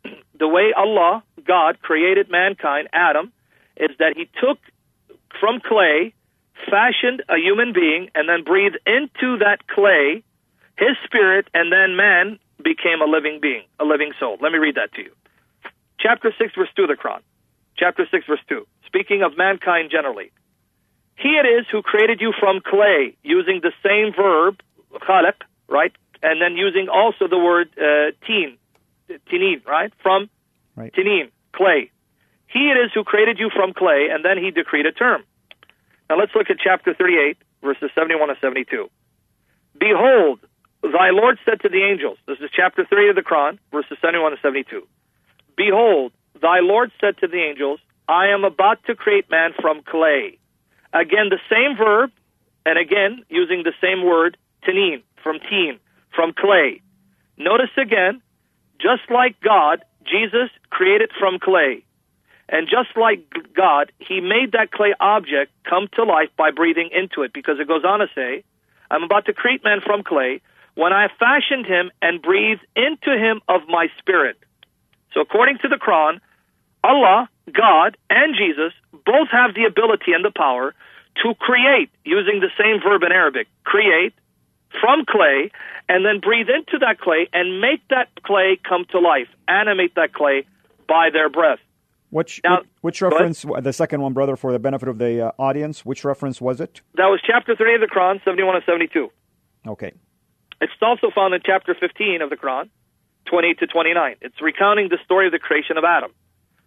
the 0.38 0.48
way 0.48 0.74
Allah, 0.76 1.24
God, 1.48 1.82
created 1.82 2.30
mankind, 2.30 2.90
Adam, 2.92 3.32
is 3.82 3.92
that 4.00 4.14
he 4.16 4.30
took 4.40 4.60
from 5.40 5.60
clay, 5.60 6.14
fashioned 6.70 7.24
a 7.28 7.38
human 7.38 7.74
being, 7.74 8.10
and 8.16 8.30
then 8.30 8.44
breathed 8.44 8.78
into 8.86 9.38
that 9.40 9.68
clay 9.68 10.24
his 10.78 10.96
spirit, 11.06 11.48
and 11.54 11.72
then 11.72 11.96
man 11.96 12.40
became 12.64 13.02
a 13.02 13.06
living 13.06 13.40
being, 13.42 13.64
a 13.80 13.86
living 13.86 14.14
soul. 14.20 14.38
Let 14.42 14.52
me 14.52 14.58
read 14.58 14.76
that 14.76 14.94
to 14.94 15.02
you. 15.02 15.12
Chapter 16.00 16.34
6, 16.38 16.54
verse 16.56 16.70
2 16.76 16.84
of 16.84 16.90
the 16.90 16.96
Quran. 16.96 17.22
Chapter 17.78 18.08
6, 18.10 18.26
verse 18.26 18.40
2. 18.50 18.66
Speaking 18.86 19.22
of 19.22 19.38
mankind 19.38 19.92
generally. 19.92 20.32
He 21.16 21.30
it 21.38 21.46
is 21.46 21.66
who 21.72 21.82
created 21.84 22.20
you 22.20 22.34
from 22.40 22.62
clay, 22.66 23.16
using 23.22 23.62
the 23.62 23.72
same 23.86 24.12
verb, 24.14 24.60
khalaq, 24.94 25.42
right? 25.68 25.92
And 26.24 26.42
then 26.42 26.58
using 26.58 26.88
also 26.90 27.28
the 27.28 27.38
word 27.38 27.70
uh, 27.78 28.12
teen, 28.26 28.58
tinin, 29.32 29.66
right? 29.66 29.94
From 30.02 30.30
Right. 30.76 30.92
tinin, 30.94 31.30
clay. 31.54 31.92
He 32.52 32.70
it 32.70 32.78
is 32.78 32.92
who 32.94 33.04
created 33.04 33.40
you 33.40 33.50
from 33.50 33.74
clay, 33.74 34.10
and 34.12 34.26
then 34.26 34.38
he 34.38 34.52
decreed 34.52 34.86
a 34.86 34.92
term. 34.92 35.24
Now 36.10 36.20
let's 36.20 36.36
look 36.36 36.50
at 36.50 36.58
chapter 36.60 36.94
38, 36.94 37.38
verses 37.64 37.90
71 37.96 38.28
to 38.28 38.36
72. 38.42 38.90
Behold, 39.80 40.40
thy 40.84 41.12
Lord 41.12 41.40
said 41.46 41.62
to 41.62 41.70
the 41.70 41.84
angels, 41.84 42.18
this 42.28 42.40
is 42.40 42.50
chapter 42.54 42.86
3 42.86 43.10
of 43.10 43.16
the 43.16 43.22
Quran, 43.22 43.58
verses 43.72 43.98
71 44.02 44.32
to 44.32 44.38
72. 44.42 44.86
Behold, 45.56 46.12
thy 46.42 46.60
Lord 46.60 46.92
said 47.00 47.18
to 47.20 47.28
the 47.28 47.42
angels, 47.42 47.80
I 48.10 48.28
am 48.28 48.44
about 48.44 48.84
to 48.88 48.96
create 48.96 49.32
man 49.32 49.52
from 49.62 49.84
clay. 49.84 50.38
Again, 50.94 51.30
the 51.30 51.40
same 51.50 51.78
verb, 51.78 52.12
and 52.66 52.78
again, 52.78 53.24
using 53.30 53.64
the 53.64 53.74
same 53.80 54.06
word, 54.06 54.36
tanin, 54.68 55.04
from 55.24 55.40
teen, 55.50 55.80
from 56.14 56.34
clay. 56.34 56.82
Notice 57.38 57.72
again, 57.78 58.22
just 58.82 59.10
like 59.10 59.40
God, 59.40 59.86
Jesus 60.04 60.50
created 60.70 61.12
from 61.18 61.40
clay. 61.40 61.86
And 62.52 62.68
just 62.68 62.98
like 62.98 63.24
God, 63.56 63.94
he 63.98 64.20
made 64.20 64.52
that 64.52 64.72
clay 64.72 64.94
object 65.00 65.54
come 65.64 65.88
to 65.96 66.04
life 66.04 66.28
by 66.38 66.52
breathing 66.52 66.90
into 66.92 67.24
it, 67.24 67.32
because 67.34 67.60
it 67.60 67.68
goes 67.68 67.86
on 67.86 68.00
to 68.00 68.08
say, 68.14 68.44
I'm 68.92 69.04
about 69.04 69.26
to 69.28 69.34
create 69.34 69.64
man 69.64 69.80
from 69.80 70.04
clay 70.04 70.42
when 70.76 70.92
I 70.92 71.08
fashioned 71.18 71.66
him 71.66 71.92
and 72.02 72.22
breathed 72.22 72.66
into 72.76 73.18
him 73.18 73.40
of 73.48 73.62
my 73.70 73.88
spirit. 74.00 74.38
So 75.14 75.22
according 75.22 75.60
to 75.60 75.70
the 75.70 75.78
Quran, 75.78 76.20
Allah, 76.84 77.30
God, 77.54 77.96
and 78.10 78.36
Jesus 78.36 78.74
both 78.92 79.30
have 79.32 79.56
the 79.56 79.66
ability 79.66 80.12
and 80.14 80.26
the 80.26 80.32
power 80.36 80.76
to 81.24 81.34
create 81.36 81.90
using 82.04 82.42
the 82.42 82.52
same 82.60 82.82
verb 82.82 83.04
in 83.04 83.12
Arabic, 83.14 83.48
create 83.64 84.14
from 84.80 85.06
clay, 85.06 85.52
and 85.88 86.06
then 86.06 86.20
breathe 86.20 86.48
into 86.50 86.80
that 86.80 87.00
clay 87.00 87.30
and 87.34 87.62
make 87.62 87.86
that 87.90 88.10
clay 88.24 88.58
come 88.68 88.86
to 88.92 89.00
life, 89.00 89.28
animate 89.48 89.96
that 89.96 90.14
clay 90.14 90.46
by 90.88 91.10
their 91.12 91.30
breath. 91.30 91.60
Which 92.12 92.42
Now- 92.44 92.62
which 92.82 93.02
ahead. 93.02 93.14
reference? 93.14 93.42
The 93.42 93.74
second 93.74 94.02
one, 94.02 94.14
brother, 94.14 94.36
for 94.36 94.52
the 94.52 94.60
benefit 94.60 94.88
of 94.90 94.98
the 95.00 95.28
uh, 95.28 95.32
audience. 95.40 95.86
Which 95.86 96.04
reference 96.06 96.40
was 96.40 96.62
it? 96.62 96.82
That 96.96 97.08
was 97.08 97.20
chapter 97.26 97.56
3 97.56 97.76
of 97.76 97.82
the 97.82 97.88
Quran, 97.88 98.24
71 98.24 98.56
and 98.56 98.64
72. 98.66 99.10
Okay. 99.68 99.94
It's 100.62 100.74
also 100.82 101.10
found 101.10 101.34
in 101.34 101.42
chapter 101.44 101.74
15 101.74 102.22
of 102.22 102.30
the 102.30 102.36
Quran, 102.38 102.70
28 103.26 103.60
to 103.60 103.68
29. 103.68 104.16
It's 104.22 104.42
recounting 104.42 104.90
the 104.90 105.00
story 105.04 105.26
of 105.26 105.32
the 105.32 105.40
creation 105.40 105.78
of 105.78 105.84
Adam. 105.84 106.12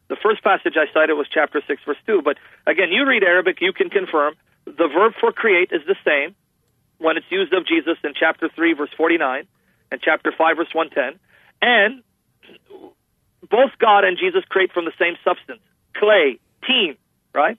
The 0.08 0.16
first 0.22 0.42
passage 0.42 0.74
I 0.76 0.92
cited 0.92 1.16
was 1.16 1.26
chapter 1.32 1.62
6, 1.66 1.82
verse 1.86 1.96
2. 2.06 2.22
But 2.22 2.36
again, 2.66 2.90
you 2.90 3.06
read 3.06 3.22
Arabic, 3.22 3.58
you 3.60 3.72
can 3.72 3.90
confirm 3.90 4.34
the 4.64 4.88
verb 4.88 5.12
for 5.20 5.30
create 5.32 5.70
is 5.72 5.82
the 5.86 5.96
same 6.04 6.34
when 6.98 7.16
it's 7.16 7.26
used 7.30 7.52
of 7.52 7.66
Jesus 7.66 7.98
in 8.02 8.12
chapter 8.18 8.48
3, 8.48 8.72
verse 8.74 8.90
49, 8.96 9.46
and 9.92 10.00
chapter 10.00 10.32
5, 10.36 10.56
verse 10.56 10.72
110. 10.72 11.20
And 11.60 12.02
both 13.50 13.72
God 13.78 14.04
and 14.04 14.18
Jesus 14.18 14.42
create 14.48 14.72
from 14.72 14.84
the 14.84 14.96
same 14.98 15.14
substance 15.24 15.60
clay, 15.96 16.38
teen, 16.66 16.96
right? 17.34 17.58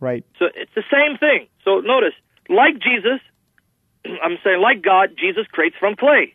Right. 0.00 0.24
So 0.38 0.46
it's 0.54 0.74
the 0.74 0.84
same 0.92 1.18
thing. 1.18 1.48
So 1.64 1.80
notice, 1.80 2.14
like 2.48 2.74
Jesus, 2.78 3.20
I'm 4.04 4.38
saying 4.44 4.60
like 4.60 4.82
God, 4.82 5.10
Jesus 5.18 5.46
creates 5.50 5.76
from 5.78 5.96
clay. 5.96 6.34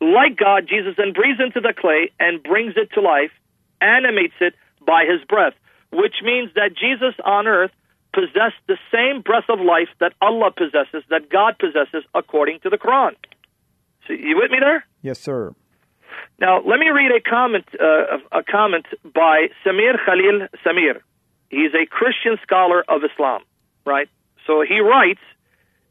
Like 0.00 0.36
God, 0.36 0.66
Jesus 0.68 0.94
then 0.96 1.12
breathes 1.12 1.40
into 1.40 1.60
the 1.60 1.74
clay 1.76 2.10
and 2.20 2.42
brings 2.42 2.74
it 2.76 2.90
to 2.94 3.00
life, 3.00 3.32
animates 3.80 4.34
it 4.40 4.54
by 4.86 5.04
his 5.10 5.24
breath, 5.26 5.54
which 5.90 6.22
means 6.22 6.50
that 6.54 6.70
Jesus 6.78 7.14
on 7.24 7.46
earth 7.46 7.72
possessed 8.14 8.62
the 8.66 8.78
same 8.92 9.22
breath 9.22 9.48
of 9.48 9.60
life 9.60 9.88
that 10.00 10.14
Allah 10.22 10.50
possesses, 10.50 11.02
that 11.10 11.30
God 11.30 11.58
possesses 11.58 12.04
according 12.14 12.60
to 12.60 12.70
the 12.70 12.78
Quran. 12.78 13.12
So 14.06 14.14
you 14.14 14.36
with 14.36 14.50
me 14.50 14.58
there? 14.60 14.86
Yes, 15.02 15.20
sir. 15.20 15.54
Now, 16.40 16.60
let 16.64 16.78
me 16.78 16.88
read 16.90 17.10
a 17.10 17.20
comment, 17.20 17.64
uh, 17.80 18.18
a 18.30 18.42
comment 18.44 18.86
by 19.02 19.48
Samir 19.64 19.96
Khalil 20.04 20.46
Samir. 20.64 21.00
He's 21.50 21.74
a 21.74 21.86
Christian 21.86 22.36
scholar 22.42 22.84
of 22.88 23.02
Islam, 23.02 23.42
right? 23.84 24.08
So 24.46 24.62
he 24.62 24.80
writes 24.80 25.20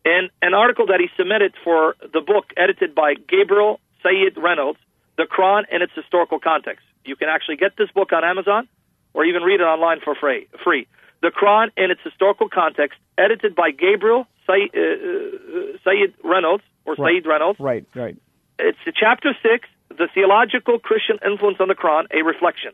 in 0.06 0.30
an 0.42 0.54
article 0.54 0.88
that 0.88 1.00
he 1.00 1.08
submitted 1.18 1.54
for 1.64 1.96
the 2.14 2.22
book 2.22 2.46
edited 2.56 2.96
by 2.96 3.16
Gabriel 3.16 3.80
Sayyid 4.04 4.38
Reynolds, 4.38 4.80
The 5.18 5.24
Quran 5.26 5.64
and 5.72 5.84
its 5.84 5.92
Historical 5.94 6.40
Context. 6.40 6.86
You 7.04 7.16
can 7.16 7.28
actually 7.30 7.58
get 7.58 7.76
this 7.78 7.90
book 7.92 8.14
on 8.14 8.24
Amazon 8.24 8.68
or 9.14 9.26
even 9.26 9.42
read 9.44 9.60
it 9.60 9.64
online 9.64 10.00
for 10.00 10.16
free. 10.16 10.48
free. 10.64 10.88
The 11.22 11.32
Quran 11.32 11.72
and 11.76 11.92
its 11.92 12.02
Historical 12.04 12.48
Context, 12.48 13.00
edited 13.18 13.56
by 13.56 13.72
Gabriel 13.72 14.28
Say, 14.46 14.70
uh, 14.74 14.80
uh, 14.80 16.08
Reynolds, 16.24 16.64
or 16.86 16.96
Right. 16.96 17.22
Said 17.22 17.30
Reynolds. 17.30 17.60
Right, 17.60 17.86
right. 17.96 18.16
It's 18.60 18.78
chapter 18.98 19.36
6, 19.44 19.68
The 19.98 20.08
Theological 20.14 20.80
Christian 20.80 21.18
Influence 21.26 21.58
on 21.60 21.68
the 21.68 21.76
Quran, 21.76 22.06
a 22.12 22.24
reflection. 22.24 22.72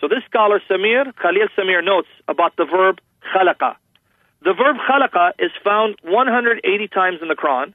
So 0.00 0.08
this 0.08 0.24
scholar, 0.28 0.60
Samir, 0.68 1.12
Khalil 1.16 1.48
Samir, 1.56 1.84
notes 1.84 2.08
about 2.26 2.56
the 2.56 2.64
verb 2.64 3.00
khalaqa. 3.32 3.76
The 4.42 4.54
verb 4.54 4.76
khalaqa 4.76 5.32
is 5.38 5.50
found 5.62 5.96
180 6.02 6.88
times 6.88 7.18
in 7.22 7.28
the 7.28 7.34
Quran, 7.34 7.74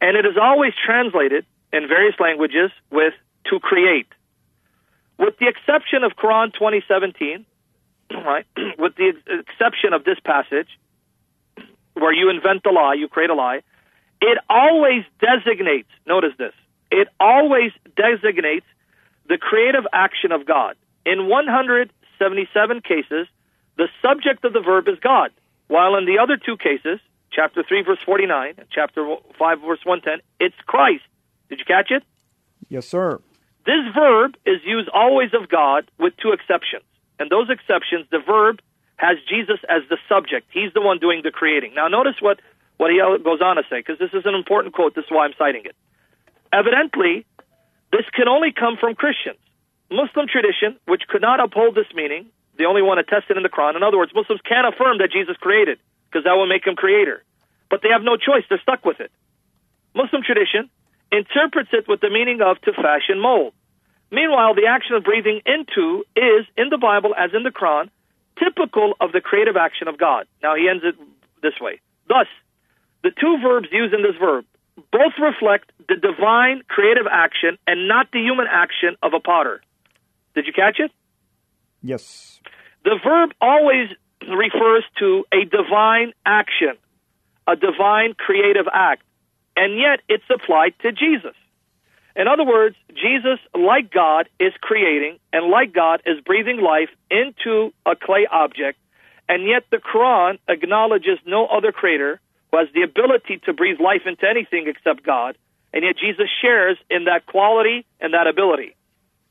and 0.00 0.16
it 0.16 0.26
is 0.26 0.36
always 0.40 0.72
translated 0.84 1.46
in 1.72 1.88
various 1.88 2.14
languages 2.20 2.70
with 2.90 3.14
to 3.50 3.58
create. 3.60 4.08
With 5.18 5.38
the 5.38 5.48
exception 5.48 6.04
of 6.04 6.12
Quran 6.12 6.52
2017, 6.52 7.46
right, 8.12 8.46
with 8.78 8.94
the 8.96 9.12
ex- 9.14 9.44
exception 9.48 9.92
of 9.94 10.04
this 10.04 10.18
passage, 10.24 10.68
where 11.94 12.12
you 12.12 12.30
invent 12.30 12.66
a 12.66 12.70
lie, 12.70 12.94
you 12.94 13.08
create 13.08 13.30
a 13.30 13.34
lie, 13.34 13.62
it 14.20 14.38
always 14.48 15.04
designates, 15.20 15.88
notice 16.06 16.32
this, 16.38 16.54
it 16.92 17.08
always 17.18 17.72
designates 17.96 18.66
the 19.28 19.38
creative 19.38 19.86
action 19.92 20.30
of 20.30 20.46
God. 20.46 20.76
In 21.04 21.26
177 21.28 22.80
cases, 22.82 23.26
the 23.76 23.88
subject 24.02 24.44
of 24.44 24.52
the 24.52 24.60
verb 24.60 24.86
is 24.86 24.98
God, 25.00 25.30
while 25.68 25.96
in 25.96 26.04
the 26.04 26.18
other 26.22 26.36
two 26.36 26.56
cases, 26.56 27.00
chapter 27.32 27.64
3, 27.66 27.82
verse 27.82 28.02
49, 28.04 28.54
and 28.58 28.66
chapter 28.70 29.16
5, 29.38 29.60
verse 29.60 29.80
110, 29.84 30.20
it's 30.38 30.54
Christ. 30.66 31.02
Did 31.48 31.58
you 31.58 31.64
catch 31.64 31.90
it? 31.90 32.04
Yes, 32.68 32.86
sir. 32.86 33.20
This 33.64 33.84
verb 33.94 34.36
is 34.44 34.60
used 34.64 34.88
always 34.92 35.30
of 35.32 35.48
God 35.48 35.90
with 35.98 36.12
two 36.20 36.32
exceptions. 36.32 36.84
And 37.18 37.30
those 37.30 37.48
exceptions, 37.48 38.06
the 38.10 38.18
verb 38.18 38.60
has 38.96 39.16
Jesus 39.28 39.58
as 39.68 39.82
the 39.88 39.98
subject. 40.08 40.48
He's 40.52 40.72
the 40.74 40.82
one 40.82 40.98
doing 40.98 41.22
the 41.24 41.30
creating. 41.30 41.74
Now, 41.74 41.88
notice 41.88 42.16
what, 42.20 42.40
what 42.76 42.90
he 42.90 42.98
goes 42.98 43.40
on 43.40 43.56
to 43.56 43.62
say, 43.70 43.78
because 43.80 43.98
this 43.98 44.12
is 44.12 44.26
an 44.26 44.34
important 44.34 44.74
quote. 44.74 44.94
This 44.94 45.04
is 45.04 45.10
why 45.10 45.24
I'm 45.24 45.34
citing 45.38 45.62
it. 45.64 45.76
Evidently, 46.52 47.24
this 47.90 48.04
can 48.12 48.28
only 48.28 48.52
come 48.52 48.76
from 48.76 48.94
Christians. 48.94 49.38
Muslim 49.90 50.26
tradition, 50.28 50.76
which 50.86 51.02
could 51.08 51.22
not 51.22 51.40
uphold 51.40 51.74
this 51.74 51.88
meaning, 51.94 52.26
the 52.58 52.64
only 52.64 52.82
one 52.82 52.98
attested 52.98 53.36
in 53.36 53.42
the 53.42 53.48
Quran. 53.48 53.76
In 53.76 53.82
other 53.82 53.98
words, 53.98 54.12
Muslims 54.14 54.40
can't 54.44 54.66
affirm 54.66 54.98
that 54.98 55.10
Jesus 55.10 55.36
created, 55.36 55.78
because 56.06 56.24
that 56.24 56.34
will 56.34 56.46
make 56.46 56.66
him 56.66 56.76
creator. 56.76 57.22
But 57.70 57.80
they 57.82 57.88
have 57.88 58.02
no 58.02 58.16
choice. 58.16 58.44
They're 58.48 58.60
stuck 58.60 58.84
with 58.84 59.00
it. 59.00 59.10
Muslim 59.94 60.22
tradition 60.22 60.70
interprets 61.10 61.70
it 61.72 61.88
with 61.88 62.00
the 62.00 62.10
meaning 62.10 62.40
of 62.40 62.60
to 62.62 62.72
fashion 62.72 63.20
mold. 63.20 63.52
Meanwhile, 64.10 64.54
the 64.54 64.66
action 64.66 64.94
of 64.94 65.04
breathing 65.04 65.40
into 65.46 66.04
is, 66.16 66.44
in 66.56 66.68
the 66.68 66.78
Bible 66.78 67.14
as 67.16 67.30
in 67.34 67.42
the 67.42 67.50
Quran, 67.50 67.88
typical 68.38 68.94
of 69.00 69.12
the 69.12 69.20
creative 69.20 69.56
action 69.56 69.88
of 69.88 69.98
God. 69.98 70.26
Now, 70.42 70.54
he 70.54 70.68
ends 70.68 70.84
it 70.84 70.96
this 71.42 71.58
way. 71.60 71.80
Thus, 72.08 72.26
the 73.02 73.10
two 73.10 73.38
verbs 73.42 73.68
used 73.72 73.94
in 73.94 74.02
this 74.02 74.16
verb 74.20 74.44
both 74.76 75.12
reflect 75.20 75.70
the 75.88 75.96
divine 75.96 76.62
creative 76.68 77.06
action 77.10 77.58
and 77.66 77.88
not 77.88 78.10
the 78.12 78.20
human 78.20 78.46
action 78.50 78.96
of 79.02 79.12
a 79.14 79.20
potter. 79.20 79.60
Did 80.34 80.46
you 80.46 80.52
catch 80.52 80.78
it? 80.78 80.90
Yes. 81.82 82.40
The 82.84 82.98
verb 83.02 83.30
always 83.40 83.88
refers 84.22 84.84
to 84.98 85.24
a 85.32 85.44
divine 85.44 86.12
action, 86.24 86.76
a 87.46 87.56
divine 87.56 88.14
creative 88.14 88.66
act, 88.72 89.02
and 89.56 89.78
yet 89.78 90.00
it's 90.08 90.24
applied 90.32 90.74
to 90.82 90.92
Jesus. 90.92 91.34
In 92.14 92.28
other 92.28 92.44
words, 92.44 92.76
Jesus, 92.90 93.38
like 93.54 93.90
God, 93.90 94.28
is 94.38 94.52
creating, 94.60 95.18
and 95.32 95.50
like 95.50 95.72
God, 95.72 96.02
is 96.06 96.20
breathing 96.24 96.60
life 96.60 96.90
into 97.10 97.72
a 97.86 97.96
clay 97.96 98.26
object, 98.30 98.78
and 99.28 99.46
yet 99.46 99.64
the 99.70 99.78
Quran 99.78 100.38
acknowledges 100.48 101.18
no 101.26 101.46
other 101.46 101.72
creator 101.72 102.20
who 102.52 102.58
has 102.58 102.68
the 102.74 102.82
ability 102.82 103.40
to 103.46 103.52
breathe 103.52 103.80
life 103.80 104.02
into 104.06 104.28
anything 104.28 104.66
except 104.68 105.04
God, 105.04 105.36
and 105.72 105.82
yet 105.82 105.96
Jesus 105.96 106.28
shares 106.40 106.76
in 106.90 107.04
that 107.04 107.26
quality 107.26 107.86
and 108.00 108.14
that 108.14 108.26
ability. 108.26 108.76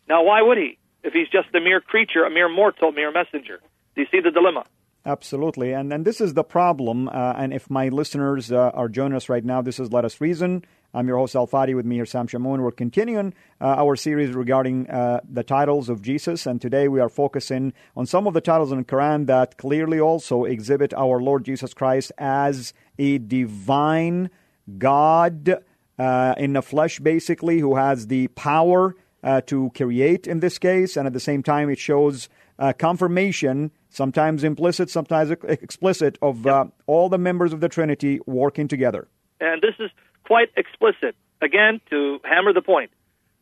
Now, 0.10 0.24
why 0.24 0.42
would 0.42 0.58
he? 0.58 0.78
If 1.04 1.14
he's 1.14 1.30
just 1.30 1.54
a 1.56 1.62
mere 1.62 1.82
creature, 1.82 2.26
a 2.26 2.30
mere 2.30 2.50
mortal, 2.50 2.90
a 2.90 2.92
mere 2.92 3.12
messenger. 3.12 3.60
Do 3.96 4.02
you 4.02 4.08
see 4.12 4.20
the 4.20 4.32
dilemma? 4.32 4.66
Absolutely. 5.06 5.74
And 5.74 5.92
and 5.92 6.06
this 6.06 6.22
is 6.22 6.34
the 6.36 6.44
problem. 6.44 7.08
Uh, 7.08 7.34
and 7.36 7.54
if 7.54 7.70
my 7.70 7.90
listeners 7.90 8.52
uh, 8.52 8.70
are 8.74 8.88
joining 8.88 9.16
us 9.16 9.30
right 9.30 9.44
now, 9.44 9.62
this 9.62 9.80
is 9.80 9.92
Let 9.92 10.06
Us 10.06 10.22
Reason. 10.22 10.64
I'm 10.94 11.08
your 11.08 11.18
host, 11.18 11.36
Al 11.36 11.48
Fadi, 11.48 11.74
with 11.74 11.86
me 11.86 11.96
here, 11.96 12.06
Sam 12.06 12.28
Shamoun. 12.28 12.60
We're 12.60 12.72
continuing 12.72 13.34
uh, 13.62 13.76
our 13.78 13.96
series 13.96 14.36
regarding 14.36 14.90
uh, 14.90 15.22
the 15.30 15.44
titles 15.44 15.88
of 15.88 16.02
Jesus. 16.02 16.46
And 16.46 16.60
today 16.60 16.90
we 16.90 17.00
are 17.00 17.08
focusing 17.08 17.72
on 17.96 18.06
some 18.06 18.28
of 18.28 18.34
the 18.34 18.42
titles 18.42 18.74
in 18.74 18.80
the 18.80 18.84
Quran 18.84 19.26
that 19.28 19.58
clearly 19.58 20.02
also 20.02 20.44
exhibit 20.44 20.94
our 20.94 21.22
Lord 21.22 21.46
Jesus 21.46 21.74
Christ 21.74 22.12
as 22.18 22.74
a 23.00 23.20
divine 23.20 24.30
God 24.78 25.64
uh, 25.98 26.36
in 26.38 26.54
the 26.54 26.62
flesh, 26.62 27.00
basically, 27.00 27.60
who 27.60 27.76
has 27.76 28.08
the 28.08 28.28
power 28.30 28.94
uh, 29.24 29.40
to 29.42 29.72
create 29.74 30.28
in 30.28 30.42
this 30.42 30.58
case. 30.58 30.98
And 30.98 31.08
at 31.08 31.14
the 31.14 31.22
same 31.22 31.42
time, 31.42 31.70
it 31.70 31.80
shows 31.80 32.28
uh, 32.60 32.74
confirmation, 32.74 33.72
sometimes 33.90 34.44
implicit, 34.44 34.90
sometimes 34.90 35.32
explicit, 35.32 36.18
of 36.22 36.46
uh, 36.46 36.66
all 36.86 37.08
the 37.08 37.18
members 37.18 37.54
of 37.54 37.62
the 37.62 37.70
Trinity 37.70 38.20
working 38.26 38.68
together. 38.68 39.08
And 39.40 39.62
this 39.62 39.74
is 39.80 39.90
quite 40.26 40.50
explicit. 40.56 41.16
Again, 41.42 41.82
to 41.90 42.20
hammer 42.24 42.54
the 42.54 42.62
point, 42.62 42.92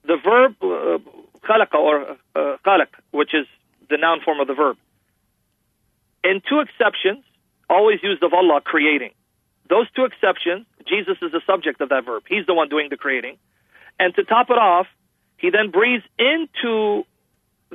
the 0.04 0.18
verb 0.24 0.56
uh, 0.62 1.00
khalaqa 1.46 1.76
or 1.76 2.18
uh, 2.36 2.86
which 3.12 3.34
is 3.34 3.46
the 3.90 3.98
noun 3.98 4.22
form 4.24 4.40
of 4.40 4.48
the 4.48 4.54
verb, 4.54 4.78
in 6.24 6.42
two 6.48 6.60
exceptions, 6.60 7.24
always 7.70 8.00
used 8.04 8.24
of 8.24 8.34
Allah 8.34 8.62
creating. 8.64 9.12
Those 9.70 9.88
two 9.96 10.06
exceptions, 10.06 10.66
Jesus 10.88 11.18
is 11.22 11.32
the 11.32 11.42
subject 11.46 11.80
of 11.82 11.90
that 11.90 12.06
verb. 12.06 12.24
He's 12.28 12.46
the 12.46 12.54
one 12.54 12.70
doing 12.70 12.88
the 12.90 12.98
creating. 12.98 13.38
And 14.00 14.16
to 14.16 14.24
top 14.24 14.50
it 14.50 14.58
off, 14.58 14.88
he 15.38 15.52
then 15.52 15.70
breathes 15.70 16.04
into 16.18 17.04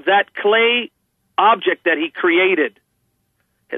that 0.07 0.35
clay 0.35 0.91
object 1.39 1.85
that 1.85 1.99
he 1.99 2.11
created 2.11 2.79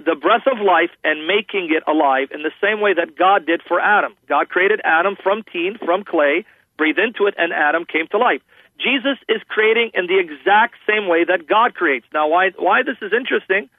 the 0.04 0.14
breath 0.14 0.46
of 0.46 0.58
life 0.58 0.90
and 1.04 1.26
making 1.26 1.70
it 1.70 1.82
alive 1.86 2.28
in 2.32 2.42
the 2.42 2.52
same 2.60 2.80
way 2.80 2.94
that 2.94 3.16
God 3.16 3.46
did 3.46 3.62
for 3.62 3.80
Adam. 3.80 4.14
God 4.28 4.48
created 4.48 4.80
Adam 4.84 5.16
from 5.22 5.42
teen, 5.52 5.78
from 5.78 6.04
clay, 6.04 6.44
breathed 6.76 6.98
into 6.98 7.26
it, 7.26 7.34
and 7.38 7.52
Adam 7.52 7.84
came 7.84 8.06
to 8.08 8.18
life. 8.18 8.42
Jesus 8.78 9.16
is 9.28 9.40
creating 9.48 9.92
in 9.94 10.06
the 10.06 10.18
exact 10.18 10.76
same 10.86 11.08
way 11.08 11.24
that 11.24 11.46
God 11.46 11.74
creates. 11.74 12.06
Now, 12.12 12.28
why, 12.28 12.50
why 12.58 12.82
this 12.82 12.98
is 13.00 13.12
interesting? 13.12 13.70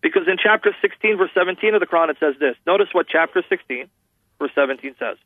Because 0.00 0.28
in 0.28 0.36
chapter 0.42 0.74
16, 0.80 1.18
verse 1.18 1.30
17 1.34 1.74
of 1.74 1.80
the 1.80 1.86
Quran, 1.86 2.10
it 2.10 2.16
says 2.20 2.34
this. 2.40 2.56
Notice 2.66 2.88
what 2.92 3.06
chapter 3.08 3.42
16, 3.48 3.88
verse 4.38 4.50
17 4.54 4.94
says. 4.98 5.16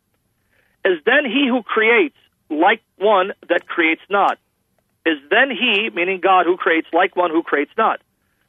Is 0.85 0.99
then 1.05 1.25
he 1.25 1.47
who 1.47 1.63
creates 1.63 2.17
like 2.49 2.83
one 2.99 3.33
that 3.49 3.67
creates 3.69 4.03
not? 4.11 4.39
Is 5.07 5.19
then 5.31 5.51
he, 5.51 5.91
meaning 5.91 6.21
God, 6.21 6.47
who 6.47 6.57
creates 6.57 6.89
like 6.93 7.15
one 7.15 7.31
who 7.31 7.43
creates 7.43 7.73
not? 7.77 8.01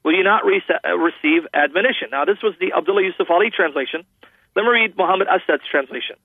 Will 0.04 0.14
you 0.14 0.24
not 0.24 0.46
re- 0.46 0.64
uh, 0.70 0.98
receive 0.98 1.48
admonition? 1.54 2.10
Now, 2.12 2.26
this 2.26 2.42
was 2.42 2.54
the 2.60 2.74
Abdullah 2.74 3.04
Yusuf 3.04 3.30
Ali 3.30 3.50
translation. 3.50 4.04
Let 4.56 4.64
me 4.64 4.70
read 4.70 4.98
Muhammad 4.98 5.28
Asad's 5.28 5.64
translation. 5.70 6.16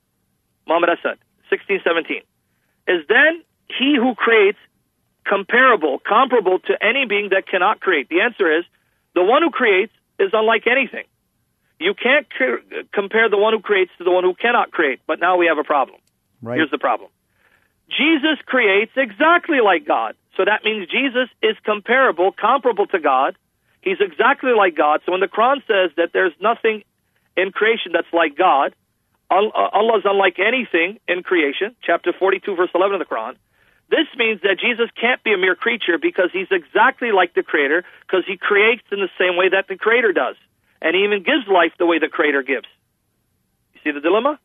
Muhammad 0.67 0.89
Asad, 0.89 1.17
1617. 1.49 2.21
Is 2.87 3.05
then 3.07 3.43
he 3.67 3.95
who 3.95 4.15
creates 4.15 4.57
comparable, 5.25 5.99
comparable 5.99 6.59
to 6.59 6.73
any 6.81 7.05
being 7.05 7.29
that 7.31 7.47
cannot 7.47 7.79
create? 7.79 8.09
The 8.09 8.21
answer 8.21 8.59
is 8.59 8.65
the 9.15 9.23
one 9.23 9.41
who 9.41 9.49
creates 9.49 9.93
is 10.19 10.31
unlike 10.33 10.67
anything. 10.67 11.05
You 11.79 11.93
can't 11.93 12.25
c- 12.37 12.83
compare 12.93 13.29
the 13.29 13.37
one 13.37 13.53
who 13.53 13.59
creates 13.59 13.91
to 13.99 14.03
the 14.03 14.11
one 14.11 14.23
who 14.23 14.33
cannot 14.33 14.71
create, 14.71 14.99
but 15.05 15.19
now 15.19 15.37
we 15.37 15.45
have 15.47 15.57
a 15.57 15.63
problem. 15.63 15.99
Right. 16.41 16.57
Here's 16.57 16.71
the 16.71 16.79
problem. 16.79 17.09
Jesus 17.89 18.39
creates 18.45 18.91
exactly 18.95 19.59
like 19.63 19.85
God. 19.85 20.15
So 20.35 20.45
that 20.45 20.63
means 20.63 20.87
Jesus 20.89 21.29
is 21.41 21.55
comparable, 21.63 22.31
comparable 22.31 22.87
to 22.87 22.99
God, 22.99 23.35
He's 23.87 24.01
exactly 24.01 24.51
like 24.51 24.75
God. 24.75 24.99
So 25.05 25.13
when 25.13 25.21
the 25.21 25.29
Quran 25.31 25.63
says 25.65 25.95
that 25.95 26.11
there's 26.11 26.33
nothing 26.41 26.83
in 27.37 27.53
creation 27.53 27.93
that's 27.93 28.11
like 28.11 28.35
God, 28.35 28.75
uh, 29.31 29.47
Allah 29.55 29.99
is 29.99 30.03
unlike 30.03 30.39
anything 30.39 30.99
in 31.07 31.23
creation, 31.23 31.73
chapter 31.81 32.11
42, 32.11 32.53
verse 32.53 32.69
11 32.75 32.99
of 32.99 33.07
the 33.07 33.15
Quran. 33.15 33.35
This 33.89 34.07
means 34.17 34.41
that 34.41 34.59
Jesus 34.59 34.89
can't 34.99 35.23
be 35.23 35.31
a 35.31 35.37
mere 35.37 35.55
creature 35.55 35.97
because 35.97 36.31
he's 36.33 36.51
exactly 36.51 37.13
like 37.13 37.33
the 37.33 37.43
Creator, 37.43 37.85
because 38.05 38.25
he 38.27 38.35
creates 38.35 38.83
in 38.91 38.99
the 38.99 39.07
same 39.17 39.37
way 39.37 39.47
that 39.47 39.69
the 39.69 39.77
Creator 39.77 40.11
does. 40.11 40.35
And 40.81 40.93
he 40.93 41.05
even 41.05 41.23
gives 41.23 41.47
life 41.47 41.71
the 41.79 41.85
way 41.85 41.97
the 41.97 42.09
Creator 42.09 42.43
gives. 42.43 42.67
You 43.73 43.79
see 43.85 43.91
the 43.91 44.01
dilemma? 44.01 44.37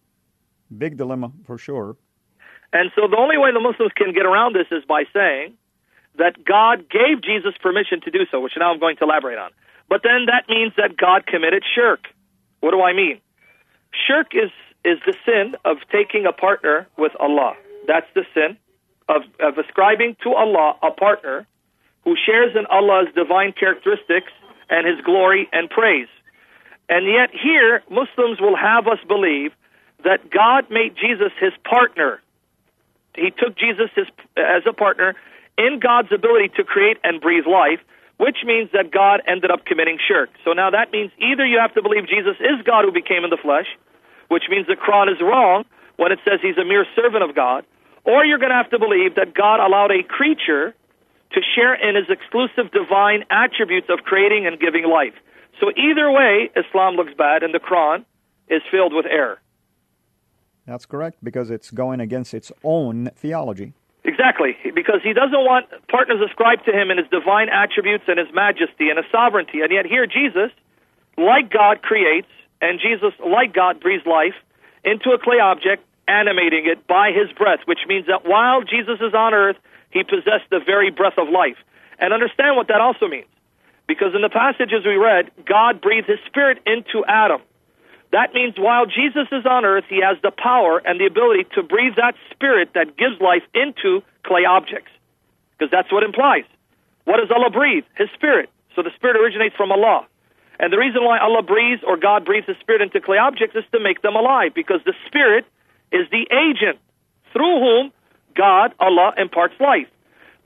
Big 0.70 0.96
dilemma, 0.96 1.33
for 1.46 1.59
sure. 1.59 1.96
And 2.72 2.92
so 2.94 3.09
the 3.09 3.18
only 3.18 3.38
way 3.38 3.50
the 3.52 3.59
Muslims 3.59 3.90
can 3.96 4.12
get 4.12 4.24
around 4.24 4.55
this 4.55 4.70
is 4.70 4.85
by 4.85 5.02
saying 5.12 5.55
that 6.18 6.44
God 6.44 6.88
gave 6.90 7.22
Jesus 7.22 7.55
permission 7.61 8.01
to 8.03 8.11
do 8.11 8.20
so, 8.31 8.40
which 8.40 8.53
now 8.59 8.72
I'm 8.72 8.81
going 8.81 8.96
to 8.98 9.05
elaborate 9.05 9.38
on. 9.38 9.51
But 9.88 10.03
then 10.03 10.27
that 10.27 10.48
means 10.48 10.72
that 10.77 10.96
God 10.96 11.27
committed 11.27 11.64
shirk. 11.75 12.07
What 12.61 12.72
do 12.72 12.83
I 12.83 12.92
mean? 12.92 13.20
Shirk 14.07 14.35
is, 14.35 14.51
is 14.85 14.98
the 15.07 15.14
sin 15.25 15.57
of 15.64 15.79
taking 15.90 16.27
a 16.27 16.33
partner 16.33 16.87
with 16.96 17.12
Allah. 17.18 17.55
That's 17.87 18.07
the 18.14 18.25
sin 18.35 18.57
of, 19.09 19.22
of 19.40 19.59
ascribing 19.59 20.16
to 20.22 20.31
Allah 20.35 20.77
a 20.83 20.90
partner 20.90 21.46
who 22.05 22.14
shares 22.16 22.55
in 22.57 22.66
Allah's 22.66 23.09
divine 23.14 23.53
characteristics 23.53 24.33
and 24.70 24.87
His 24.87 25.05
glory 25.05 25.48
and 25.53 25.68
praise. 25.68 26.09
And 26.88 27.07
yet 27.07 27.31
here, 27.31 27.83
Muslims 27.90 28.40
will 28.40 28.57
have 28.57 28.87
us 28.87 28.98
believe 29.07 29.53
that 30.05 30.31
God 30.31 30.66
made 30.70 30.96
Jesus 30.96 31.33
his 31.38 31.53
partner. 31.64 32.20
He 33.14 33.31
took 33.31 33.57
Jesus 33.57 33.90
his, 33.94 34.07
as 34.37 34.62
a 34.68 34.72
partner 34.72 35.14
in 35.58 35.80
God's 35.80 36.12
ability 36.12 36.50
to 36.56 36.64
create 36.64 36.98
and 37.04 37.20
breathe 37.20 37.46
life, 37.46 37.80
which 38.18 38.38
means 38.44 38.70
that 38.72 38.90
God 38.90 39.20
ended 39.26 39.50
up 39.50 39.64
committing 39.64 39.98
shirk. 39.98 40.30
So 40.44 40.52
now 40.52 40.70
that 40.70 40.92
means 40.92 41.10
either 41.18 41.44
you 41.44 41.58
have 41.58 41.74
to 41.74 41.82
believe 41.82 42.06
Jesus 42.06 42.36
is 42.40 42.62
God 42.64 42.84
who 42.84 42.92
became 42.92 43.24
in 43.24 43.30
the 43.30 43.40
flesh, 43.40 43.66
which 44.28 44.44
means 44.48 44.66
the 44.66 44.76
Quran 44.76 45.10
is 45.12 45.20
wrong 45.20 45.64
when 45.96 46.12
it 46.12 46.20
says 46.24 46.40
he's 46.40 46.56
a 46.56 46.64
mere 46.64 46.86
servant 46.96 47.22
of 47.22 47.34
God, 47.34 47.64
or 48.04 48.24
you're 48.24 48.38
going 48.38 48.50
to 48.50 48.56
have 48.56 48.70
to 48.70 48.78
believe 48.78 49.14
that 49.16 49.34
God 49.34 49.60
allowed 49.60 49.90
a 49.90 50.02
creature 50.02 50.74
to 51.32 51.40
share 51.54 51.74
in 51.74 51.96
his 51.96 52.06
exclusive 52.08 52.70
divine 52.72 53.24
attributes 53.30 53.88
of 53.90 54.00
creating 54.04 54.46
and 54.46 54.60
giving 54.60 54.84
life. 54.84 55.14
So 55.60 55.70
either 55.76 56.10
way, 56.10 56.50
Islam 56.56 56.94
looks 56.94 57.12
bad, 57.16 57.42
and 57.42 57.54
the 57.54 57.60
Quran 57.60 58.04
is 58.48 58.62
filled 58.70 58.92
with 58.92 59.06
error. 59.06 59.40
That's 60.66 60.86
correct, 60.86 61.18
because 61.22 61.50
it's 61.50 61.70
going 61.70 62.00
against 62.00 62.34
its 62.34 62.52
own 62.62 63.10
theology. 63.16 63.74
Exactly, 64.04 64.56
because 64.74 64.98
he 65.02 65.12
doesn't 65.12 65.44
want 65.46 65.66
partners 65.86 66.18
ascribed 66.26 66.64
to 66.66 66.72
him 66.72 66.90
in 66.90 66.98
his 66.98 67.06
divine 67.08 67.48
attributes 67.48 68.04
and 68.08 68.18
his 68.18 68.26
majesty 68.34 68.90
and 68.90 68.98
his 68.98 69.06
sovereignty. 69.12 69.60
And 69.60 69.70
yet, 69.70 69.86
here, 69.86 70.06
Jesus, 70.06 70.50
like 71.16 71.50
God, 71.50 71.82
creates, 71.82 72.26
and 72.60 72.80
Jesus, 72.80 73.14
like 73.24 73.54
God, 73.54 73.80
breathes 73.80 74.04
life 74.04 74.34
into 74.84 75.10
a 75.10 75.18
clay 75.18 75.38
object, 75.38 75.86
animating 76.08 76.66
it 76.66 76.86
by 76.88 77.12
his 77.14 77.30
breath, 77.38 77.60
which 77.66 77.86
means 77.86 78.06
that 78.06 78.26
while 78.26 78.62
Jesus 78.62 78.98
is 79.00 79.14
on 79.14 79.34
earth, 79.34 79.56
he 79.90 80.02
possessed 80.02 80.50
the 80.50 80.58
very 80.58 80.90
breath 80.90 81.16
of 81.16 81.28
life. 81.28 81.56
And 82.00 82.12
understand 82.12 82.56
what 82.56 82.66
that 82.68 82.80
also 82.80 83.06
means. 83.06 83.30
Because 83.86 84.14
in 84.14 84.22
the 84.22 84.30
passages 84.30 84.84
we 84.84 84.96
read, 84.96 85.30
God 85.46 85.80
breathed 85.80 86.08
his 86.08 86.18
spirit 86.26 86.58
into 86.66 87.04
Adam. 87.06 87.40
That 88.12 88.35
means 88.35 88.55
while 88.59 88.87
Jesus 88.87 89.27
is 89.33 89.46
on 89.46 89.64
earth, 89.64 89.85
he 89.88 90.01
has 90.05 90.20
the 90.22 90.31
power 90.31 90.81
and 90.85 91.01
the 91.01 91.07
ability 91.07 91.48
to 91.55 91.62
breathe 91.62 91.96
that 91.96 92.14
spirit 92.31 92.70
that 92.75 92.96
gives 92.96 93.20
life 93.20 93.42
into 93.55 94.03
clay 94.22 94.44
objects. 94.44 94.92
Because 95.57 95.70
that's 95.70 95.90
what 95.90 96.05
implies. 96.05 96.44
What 97.05 97.16
does 97.16 97.33
Allah 97.35 97.51
breathe? 97.51 97.85
His 97.96 98.09
spirit. 98.14 98.51
So 98.77 98.83
the 98.83 98.92
spirit 98.96 99.16
originates 99.16 99.57
from 99.57 99.72
Allah. 99.72 100.07
And 100.62 100.72
the 100.72 100.79
reason 100.79 101.03
why 101.03 101.18
Allah 101.18 101.42
breathes 101.42 101.83
or 101.85 101.96
God 101.96 102.25
breathes 102.25 102.46
His 102.46 102.57
Spirit 102.61 102.83
into 102.83 103.01
clay 103.01 103.18
objects 103.18 103.57
is 103.57 103.64
to 103.72 103.81
make 103.81 104.01
them 104.03 104.14
alive, 104.14 104.55
because 104.55 104.79
the 104.85 104.94
Spirit 105.09 105.44
is 105.90 106.07
the 106.11 106.22
agent 106.31 106.79
through 107.33 107.59
whom 107.59 107.92
God, 108.37 108.72
Allah, 108.79 109.12
imparts 109.18 109.55
life. 109.59 109.88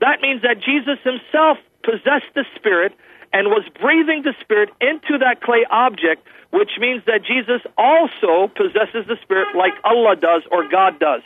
That 0.01 0.21
means 0.21 0.41
that 0.41 0.57
Jesus 0.57 0.97
Himself 1.03 1.59
possessed 1.83 2.33
the 2.33 2.45
Spirit 2.55 2.93
and 3.33 3.47
was 3.47 3.63
breathing 3.81 4.23
the 4.23 4.33
Spirit 4.41 4.69
into 4.81 5.17
that 5.19 5.41
clay 5.41 5.65
object, 5.69 6.25
which 6.51 6.71
means 6.79 7.03
that 7.05 7.21
Jesus 7.25 7.61
also 7.77 8.47
possesses 8.55 9.05
the 9.07 9.17
Spirit 9.21 9.55
like 9.55 9.73
Allah 9.83 10.15
does 10.15 10.43
or 10.51 10.67
God 10.69 10.99
does. 10.99 11.21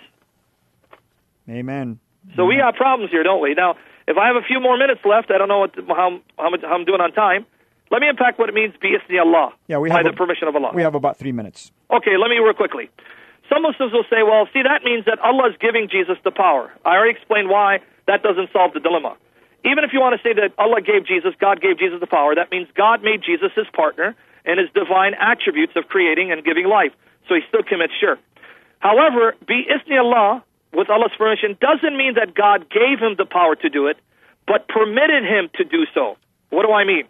Amen. 1.50 2.00
So 2.36 2.46
we 2.46 2.56
have 2.58 2.76
problems 2.76 3.12
here, 3.12 3.24
don't 3.24 3.42
we? 3.42 3.54
Now, 3.54 3.76
if 4.08 4.18
I 4.18 4.28
have 4.28 4.36
a 4.36 4.46
few 4.46 4.60
more 4.60 4.78
minutes 4.78 5.02
left, 5.06 5.32
I 5.32 5.38
don't 5.38 5.48
know 5.48 5.60
what, 5.60 5.76
how, 5.88 6.20
how, 6.38 6.50
much, 6.50 6.62
how 6.62 6.74
I'm 6.76 6.86
doing 6.86 7.02
on 7.02 7.12
time. 7.14 7.46
Let 7.90 8.00
me 8.02 8.08
unpack 8.08 8.40
what 8.40 8.48
it 8.48 8.56
means, 8.56 8.74
bi'ithni 8.82 9.20
Allah, 9.20 9.54
Yeah, 9.68 9.78
we 9.80 9.90
by 9.90 9.96
have 9.98 10.06
the 10.06 10.12
a- 10.12 10.16
permission 10.16 10.48
of 10.48 10.56
Allah. 10.56 10.72
We 10.74 10.82
have 10.82 10.96
about 10.96 11.18
three 11.18 11.32
minutes. 11.34 11.72
Okay, 11.92 12.16
let 12.18 12.30
me 12.30 12.38
real 12.38 12.54
quickly. 12.54 12.90
Some 13.50 13.64
Muslims 13.64 13.92
will 13.92 14.06
say, 14.10 14.24
well, 14.24 14.48
see, 14.54 14.62
that 14.64 14.84
means 14.86 15.04
that 15.06 15.20
Allah 15.20 15.50
is 15.50 15.56
giving 15.60 15.90
Jesus 15.92 16.18
the 16.24 16.32
power. 16.32 16.72
I 16.86 16.96
already 16.96 17.12
explained 17.18 17.50
why 17.50 17.80
that 18.08 18.24
doesn't 18.24 18.50
solve 18.54 18.72
the 18.74 18.80
dilemma. 18.80 19.18
Even 19.64 19.84
if 19.84 19.94
you 19.94 20.00
want 20.00 20.20
to 20.20 20.24
say 20.24 20.34
that 20.34 20.54
Allah 20.58 20.82
gave 20.82 21.06
Jesus, 21.06 21.34
God 21.40 21.62
gave 21.62 21.78
Jesus 21.78 22.00
the 22.00 22.08
power, 22.08 22.34
that 22.34 22.50
means 22.52 22.68
God 22.76 23.04
made 23.04 23.22
Jesus 23.22 23.52
his 23.56 23.68
partner 23.74 24.16
in 24.46 24.58
his 24.58 24.70
divine 24.74 25.14
attributes 25.14 25.74
of 25.76 25.88
creating 25.88 26.32
and 26.32 26.44
giving 26.44 26.66
life. 26.66 26.92
So 27.30 27.36
he 27.36 27.42
still 27.48 27.62
commits 27.64 27.94
shirk. 28.00 28.20
However, 28.80 29.36
bi 29.48 29.62
isni 29.70 30.02
Allah, 30.02 30.44
with 30.74 30.90
Allah's 30.90 31.14
permission, 31.18 31.58
doesn't 31.62 31.96
mean 31.96 32.16
that 32.16 32.34
God 32.34 32.70
gave 32.70 32.98
him 32.98 33.16
the 33.18 33.26
power 33.26 33.56
to 33.56 33.70
do 33.70 33.88
it, 33.88 33.98
but 34.48 34.68
permitted 34.68 35.24
him 35.24 35.50
to 35.56 35.64
do 35.64 35.86
so. 35.94 36.18
What 36.50 36.66
do 36.66 36.74
I 36.74 36.84
mean? 36.84 37.06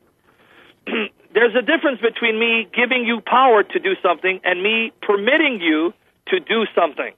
There's 1.34 1.56
a 1.56 1.62
difference 1.62 2.02
between 2.02 2.38
me 2.38 2.68
giving 2.76 3.06
you 3.06 3.22
power 3.22 3.64
to 3.64 3.80
do 3.80 3.96
something 4.04 4.42
and 4.44 4.62
me 4.62 4.92
permitting 5.02 5.62
you 5.62 5.94
to 6.28 6.40
do 6.42 6.66
something. 6.76 7.14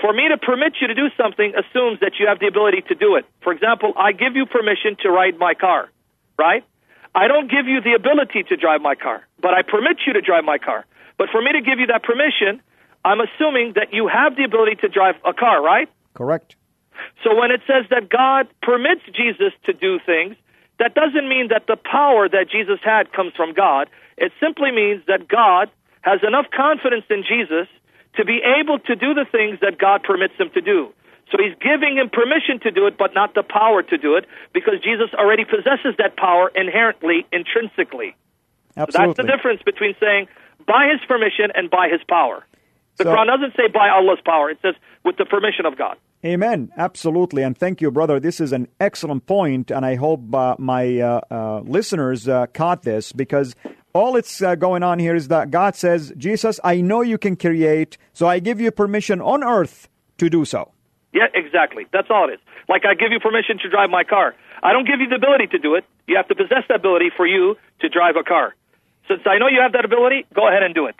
For 0.00 0.12
me 0.12 0.28
to 0.28 0.38
permit 0.38 0.74
you 0.80 0.88
to 0.88 0.94
do 0.94 1.08
something 1.16 1.52
assumes 1.52 2.00
that 2.00 2.12
you 2.18 2.26
have 2.26 2.40
the 2.40 2.46
ability 2.46 2.82
to 2.88 2.94
do 2.94 3.16
it. 3.16 3.26
For 3.42 3.52
example, 3.52 3.92
I 3.96 4.12
give 4.12 4.34
you 4.34 4.46
permission 4.46 4.96
to 5.02 5.10
ride 5.10 5.38
my 5.38 5.54
car, 5.54 5.90
right? 6.38 6.64
I 7.14 7.28
don't 7.28 7.50
give 7.50 7.66
you 7.66 7.80
the 7.80 7.92
ability 7.92 8.44
to 8.48 8.56
drive 8.56 8.80
my 8.80 8.94
car, 8.94 9.26
but 9.42 9.52
I 9.52 9.62
permit 9.62 9.98
you 10.06 10.14
to 10.14 10.20
drive 10.20 10.44
my 10.44 10.58
car. 10.58 10.86
But 11.18 11.28
for 11.30 11.42
me 11.42 11.52
to 11.52 11.60
give 11.60 11.78
you 11.78 11.88
that 11.88 12.02
permission, 12.02 12.62
I'm 13.04 13.20
assuming 13.20 13.74
that 13.74 13.92
you 13.92 14.08
have 14.08 14.36
the 14.36 14.44
ability 14.44 14.76
to 14.82 14.88
drive 14.88 15.16
a 15.26 15.34
car, 15.34 15.62
right? 15.62 15.88
Correct. 16.14 16.56
So 17.24 17.34
when 17.34 17.50
it 17.50 17.60
says 17.66 17.84
that 17.90 18.08
God 18.08 18.48
permits 18.62 19.02
Jesus 19.12 19.52
to 19.64 19.72
do 19.72 19.98
things, 20.04 20.36
that 20.78 20.94
doesn't 20.94 21.28
mean 21.28 21.48
that 21.48 21.66
the 21.66 21.76
power 21.76 22.28
that 22.28 22.48
Jesus 22.50 22.78
had 22.82 23.12
comes 23.12 23.32
from 23.36 23.52
God. 23.52 23.88
It 24.16 24.32
simply 24.40 24.70
means 24.70 25.02
that 25.08 25.28
God 25.28 25.68
has 26.02 26.20
enough 26.26 26.46
confidence 26.56 27.04
in 27.10 27.22
Jesus 27.22 27.68
to 28.16 28.24
be 28.24 28.40
able 28.60 28.78
to 28.80 28.96
do 28.96 29.14
the 29.14 29.24
things 29.30 29.58
that 29.60 29.78
God 29.78 30.02
permits 30.02 30.34
him 30.38 30.50
to 30.54 30.60
do. 30.60 30.92
So 31.30 31.38
he's 31.38 31.54
giving 31.62 31.96
him 31.96 32.10
permission 32.10 32.58
to 32.64 32.70
do 32.72 32.86
it, 32.86 32.98
but 32.98 33.14
not 33.14 33.34
the 33.34 33.44
power 33.44 33.82
to 33.82 33.96
do 33.98 34.16
it, 34.16 34.26
because 34.52 34.74
Jesus 34.82 35.14
already 35.14 35.44
possesses 35.44 35.94
that 35.98 36.16
power 36.16 36.50
inherently, 36.54 37.24
intrinsically. 37.32 38.16
So 38.76 38.86
that's 38.92 39.16
the 39.16 39.22
difference 39.22 39.62
between 39.62 39.94
saying 40.00 40.26
by 40.66 40.88
his 40.90 41.00
permission 41.06 41.50
and 41.54 41.70
by 41.70 41.88
his 41.88 42.00
power. 42.08 42.44
The 42.96 43.04
So- 43.04 43.14
Quran 43.14 43.26
doesn't 43.26 43.56
say 43.56 43.68
by 43.72 43.88
Allah's 43.90 44.20
power, 44.24 44.50
it 44.50 44.58
says 44.60 44.74
with 45.04 45.16
the 45.16 45.24
permission 45.24 45.66
of 45.66 45.78
God. 45.78 45.96
Amen. 46.24 46.70
Absolutely. 46.76 47.42
And 47.42 47.56
thank 47.56 47.80
you, 47.80 47.90
brother. 47.90 48.20
This 48.20 48.40
is 48.40 48.52
an 48.52 48.68
excellent 48.78 49.26
point, 49.26 49.70
and 49.70 49.86
I 49.86 49.94
hope 49.94 50.34
uh, 50.34 50.54
my 50.58 50.98
uh, 50.98 51.20
uh, 51.30 51.60
listeners 51.60 52.28
uh, 52.28 52.46
caught 52.52 52.82
this 52.82 53.12
because 53.12 53.54
all 53.92 54.16
it's 54.16 54.42
uh, 54.42 54.54
going 54.54 54.82
on 54.82 54.98
here 54.98 55.14
is 55.14 55.28
that 55.28 55.50
God 55.50 55.74
says, 55.74 56.12
Jesus, 56.16 56.60
I 56.62 56.80
know 56.80 57.00
you 57.00 57.18
can 57.18 57.36
create, 57.36 57.98
so 58.12 58.26
I 58.26 58.38
give 58.38 58.60
you 58.60 58.70
permission 58.70 59.20
on 59.20 59.42
earth 59.42 59.88
to 60.18 60.30
do 60.30 60.44
so. 60.44 60.72
Yeah, 61.12 61.26
exactly. 61.34 61.86
That's 61.92 62.08
all 62.10 62.28
it 62.28 62.34
is. 62.34 62.40
Like 62.68 62.82
I 62.84 62.94
give 62.94 63.10
you 63.10 63.18
permission 63.18 63.58
to 63.62 63.68
drive 63.68 63.90
my 63.90 64.04
car. 64.04 64.34
I 64.62 64.72
don't 64.72 64.86
give 64.86 65.00
you 65.00 65.08
the 65.08 65.16
ability 65.16 65.48
to 65.48 65.58
do 65.58 65.74
it. 65.74 65.84
You 66.06 66.16
have 66.16 66.28
to 66.28 66.34
possess 66.34 66.64
the 66.68 66.74
ability 66.74 67.10
for 67.16 67.26
you 67.26 67.56
to 67.80 67.88
drive 67.88 68.16
a 68.16 68.22
car. 68.22 68.54
Since 69.08 69.22
I 69.26 69.38
know 69.38 69.48
you 69.48 69.60
have 69.60 69.72
that 69.72 69.84
ability, 69.84 70.26
go 70.34 70.48
ahead 70.48 70.62
and 70.62 70.74
do 70.74 70.86
it. 70.86 70.94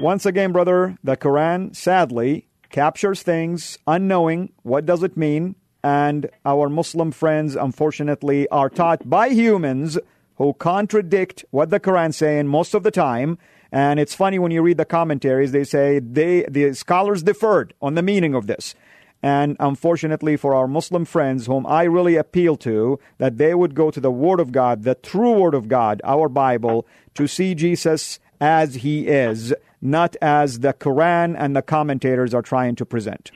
Once 0.00 0.24
again, 0.24 0.52
brother, 0.52 0.96
the 1.02 1.16
Quran 1.16 1.74
sadly 1.74 2.46
captures 2.70 3.22
things 3.22 3.78
unknowing. 3.86 4.52
What 4.62 4.86
does 4.86 5.02
it 5.02 5.16
mean? 5.16 5.56
And 5.82 6.30
our 6.46 6.68
Muslim 6.68 7.10
friends, 7.10 7.56
unfortunately, 7.56 8.48
are 8.48 8.70
taught 8.70 9.08
by 9.08 9.30
humans 9.30 9.98
who 10.36 10.54
contradict 10.54 11.44
what 11.50 11.70
the 11.70 11.80
Quran 11.80 12.12
saying 12.12 12.48
most 12.48 12.74
of 12.74 12.82
the 12.82 12.90
time. 12.90 13.38
And 13.70 13.98
it's 13.98 14.14
funny 14.14 14.38
when 14.38 14.52
you 14.52 14.62
read 14.62 14.76
the 14.76 14.84
commentaries, 14.84 15.52
they 15.52 15.64
say 15.64 15.98
they 15.98 16.44
the 16.48 16.74
scholars 16.74 17.22
differed 17.22 17.74
on 17.80 17.94
the 17.94 18.02
meaning 18.02 18.34
of 18.34 18.46
this. 18.46 18.74
And 19.22 19.56
unfortunately, 19.60 20.36
for 20.36 20.54
our 20.54 20.66
Muslim 20.66 21.04
friends, 21.04 21.46
whom 21.46 21.64
I 21.64 21.84
really 21.84 22.16
appeal 22.16 22.56
to, 22.58 22.98
that 23.18 23.38
they 23.38 23.54
would 23.54 23.74
go 23.74 23.90
to 23.90 24.00
the 24.00 24.10
Word 24.10 24.40
of 24.40 24.50
God, 24.50 24.82
the 24.82 24.96
true 24.96 25.38
Word 25.38 25.54
of 25.54 25.68
God, 25.68 26.00
our 26.02 26.28
Bible, 26.28 26.86
to 27.14 27.28
see 27.28 27.54
Jesus 27.54 28.18
as 28.40 28.76
He 28.76 29.06
is, 29.06 29.54
not 29.80 30.16
as 30.20 30.60
the 30.60 30.72
Quran 30.72 31.36
and 31.38 31.54
the 31.54 31.62
commentators 31.62 32.34
are 32.34 32.42
trying 32.42 32.74
to 32.76 32.84
present. 32.84 33.30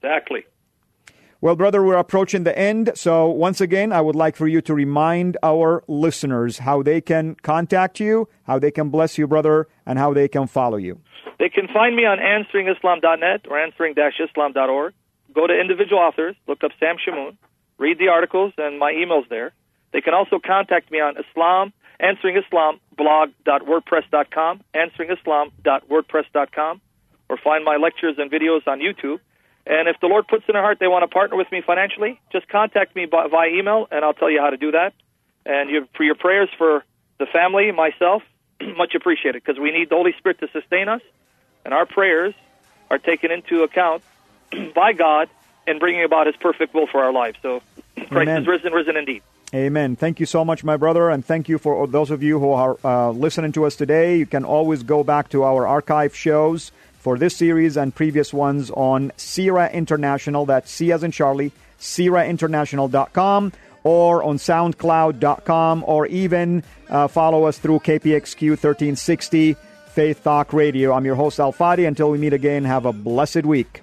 Exactly. 0.00 0.46
Well, 1.40 1.54
brother, 1.54 1.84
we're 1.84 1.96
approaching 1.96 2.42
the 2.42 2.58
end. 2.58 2.90
So, 2.96 3.28
once 3.28 3.60
again, 3.60 3.92
I 3.92 4.00
would 4.00 4.16
like 4.16 4.34
for 4.34 4.48
you 4.48 4.60
to 4.62 4.74
remind 4.74 5.36
our 5.40 5.84
listeners 5.86 6.58
how 6.58 6.82
they 6.82 7.00
can 7.00 7.36
contact 7.36 8.00
you, 8.00 8.28
how 8.42 8.58
they 8.58 8.72
can 8.72 8.88
bless 8.88 9.18
you, 9.18 9.28
brother, 9.28 9.68
and 9.86 10.00
how 10.00 10.12
they 10.12 10.26
can 10.26 10.48
follow 10.48 10.78
you. 10.78 11.00
They 11.38 11.48
can 11.48 11.68
find 11.72 11.94
me 11.94 12.04
on 12.04 12.18
answeringislam.net 12.18 13.46
or 13.48 13.56
answering-islam.org. 13.56 14.94
Go 15.32 15.46
to 15.46 15.54
individual 15.54 16.00
authors, 16.00 16.34
look 16.48 16.64
up 16.64 16.72
Sam 16.80 16.96
Shamoun, 16.96 17.36
read 17.78 18.00
the 18.00 18.08
articles, 18.08 18.52
and 18.58 18.80
my 18.80 18.90
email's 18.90 19.26
there. 19.30 19.52
They 19.92 20.00
can 20.00 20.14
also 20.14 20.40
contact 20.44 20.90
me 20.90 20.98
on 20.98 21.14
Islam, 21.16 21.72
answering 22.00 22.36
Islam 22.36 22.80
blog.wordpress.com, 22.96 24.62
answeringislam.wordpress.com, 24.74 26.80
or 27.28 27.36
find 27.36 27.64
my 27.64 27.76
lectures 27.76 28.16
and 28.18 28.28
videos 28.28 28.66
on 28.66 28.80
YouTube. 28.80 29.20
And 29.68 29.86
if 29.86 30.00
the 30.00 30.06
Lord 30.06 30.26
puts 30.26 30.44
in 30.48 30.54
their 30.54 30.62
heart 30.62 30.78
they 30.80 30.88
want 30.88 31.02
to 31.02 31.08
partner 31.08 31.36
with 31.36 31.52
me 31.52 31.60
financially, 31.60 32.18
just 32.32 32.48
contact 32.48 32.96
me 32.96 33.04
by, 33.04 33.28
via 33.28 33.50
email, 33.50 33.86
and 33.90 34.02
I'll 34.04 34.14
tell 34.14 34.30
you 34.30 34.40
how 34.40 34.50
to 34.50 34.56
do 34.56 34.72
that. 34.72 34.94
And 35.44 35.68
you, 35.68 35.86
for 35.94 36.04
your 36.04 36.14
prayers 36.14 36.48
for 36.56 36.84
the 37.18 37.26
family, 37.26 37.70
myself, 37.70 38.22
much 38.76 38.94
appreciated, 38.94 39.42
because 39.44 39.60
we 39.60 39.70
need 39.70 39.90
the 39.90 39.94
Holy 39.94 40.14
Spirit 40.16 40.40
to 40.40 40.48
sustain 40.48 40.88
us, 40.88 41.02
and 41.66 41.74
our 41.74 41.84
prayers 41.84 42.34
are 42.90 42.98
taken 42.98 43.30
into 43.30 43.62
account 43.62 44.02
by 44.74 44.94
God 44.94 45.28
in 45.66 45.78
bringing 45.78 46.02
about 46.02 46.26
His 46.26 46.36
perfect 46.36 46.72
will 46.72 46.86
for 46.86 47.04
our 47.04 47.12
lives. 47.12 47.36
So 47.42 47.62
Christ 47.94 48.10
Amen. 48.10 48.42
is 48.42 48.48
risen, 48.48 48.72
risen 48.72 48.96
indeed. 48.96 49.22
Amen. 49.54 49.96
Thank 49.96 50.20
you 50.20 50.26
so 50.26 50.44
much, 50.44 50.64
my 50.64 50.76
brother, 50.76 51.08
and 51.08 51.24
thank 51.24 51.48
you 51.48 51.58
for 51.58 51.86
those 51.86 52.10
of 52.10 52.22
you 52.22 52.38
who 52.38 52.52
are 52.52 52.78
uh, 52.84 53.10
listening 53.10 53.52
to 53.52 53.64
us 53.64 53.76
today. 53.76 54.16
You 54.16 54.26
can 54.26 54.44
always 54.44 54.82
go 54.82 55.04
back 55.04 55.30
to 55.30 55.42
our 55.42 55.66
archive 55.66 56.14
shows 56.14 56.70
for 56.98 57.16
this 57.18 57.36
series 57.36 57.76
and 57.76 57.94
previous 57.94 58.32
ones 58.32 58.70
on 58.70 59.12
CIRA 59.16 59.70
International. 59.70 60.46
That's 60.46 60.70
C 60.70 60.92
as 60.92 61.02
in 61.02 61.10
Charlie, 61.10 61.52
CIRAInternational.com 61.80 63.52
or 63.84 64.22
on 64.22 64.36
SoundCloud.com 64.36 65.84
or 65.86 66.06
even 66.06 66.62
uh, 66.90 67.08
follow 67.08 67.44
us 67.44 67.58
through 67.58 67.78
KPXQ 67.80 68.50
1360 68.50 69.56
Faith 69.88 70.22
Talk 70.22 70.52
Radio. 70.52 70.92
I'm 70.92 71.04
your 71.04 71.14
host, 71.14 71.40
Al 71.40 71.52
Fadi. 71.52 71.86
Until 71.86 72.10
we 72.10 72.18
meet 72.18 72.32
again, 72.32 72.64
have 72.64 72.84
a 72.86 72.92
blessed 72.92 73.44
week. 73.44 73.82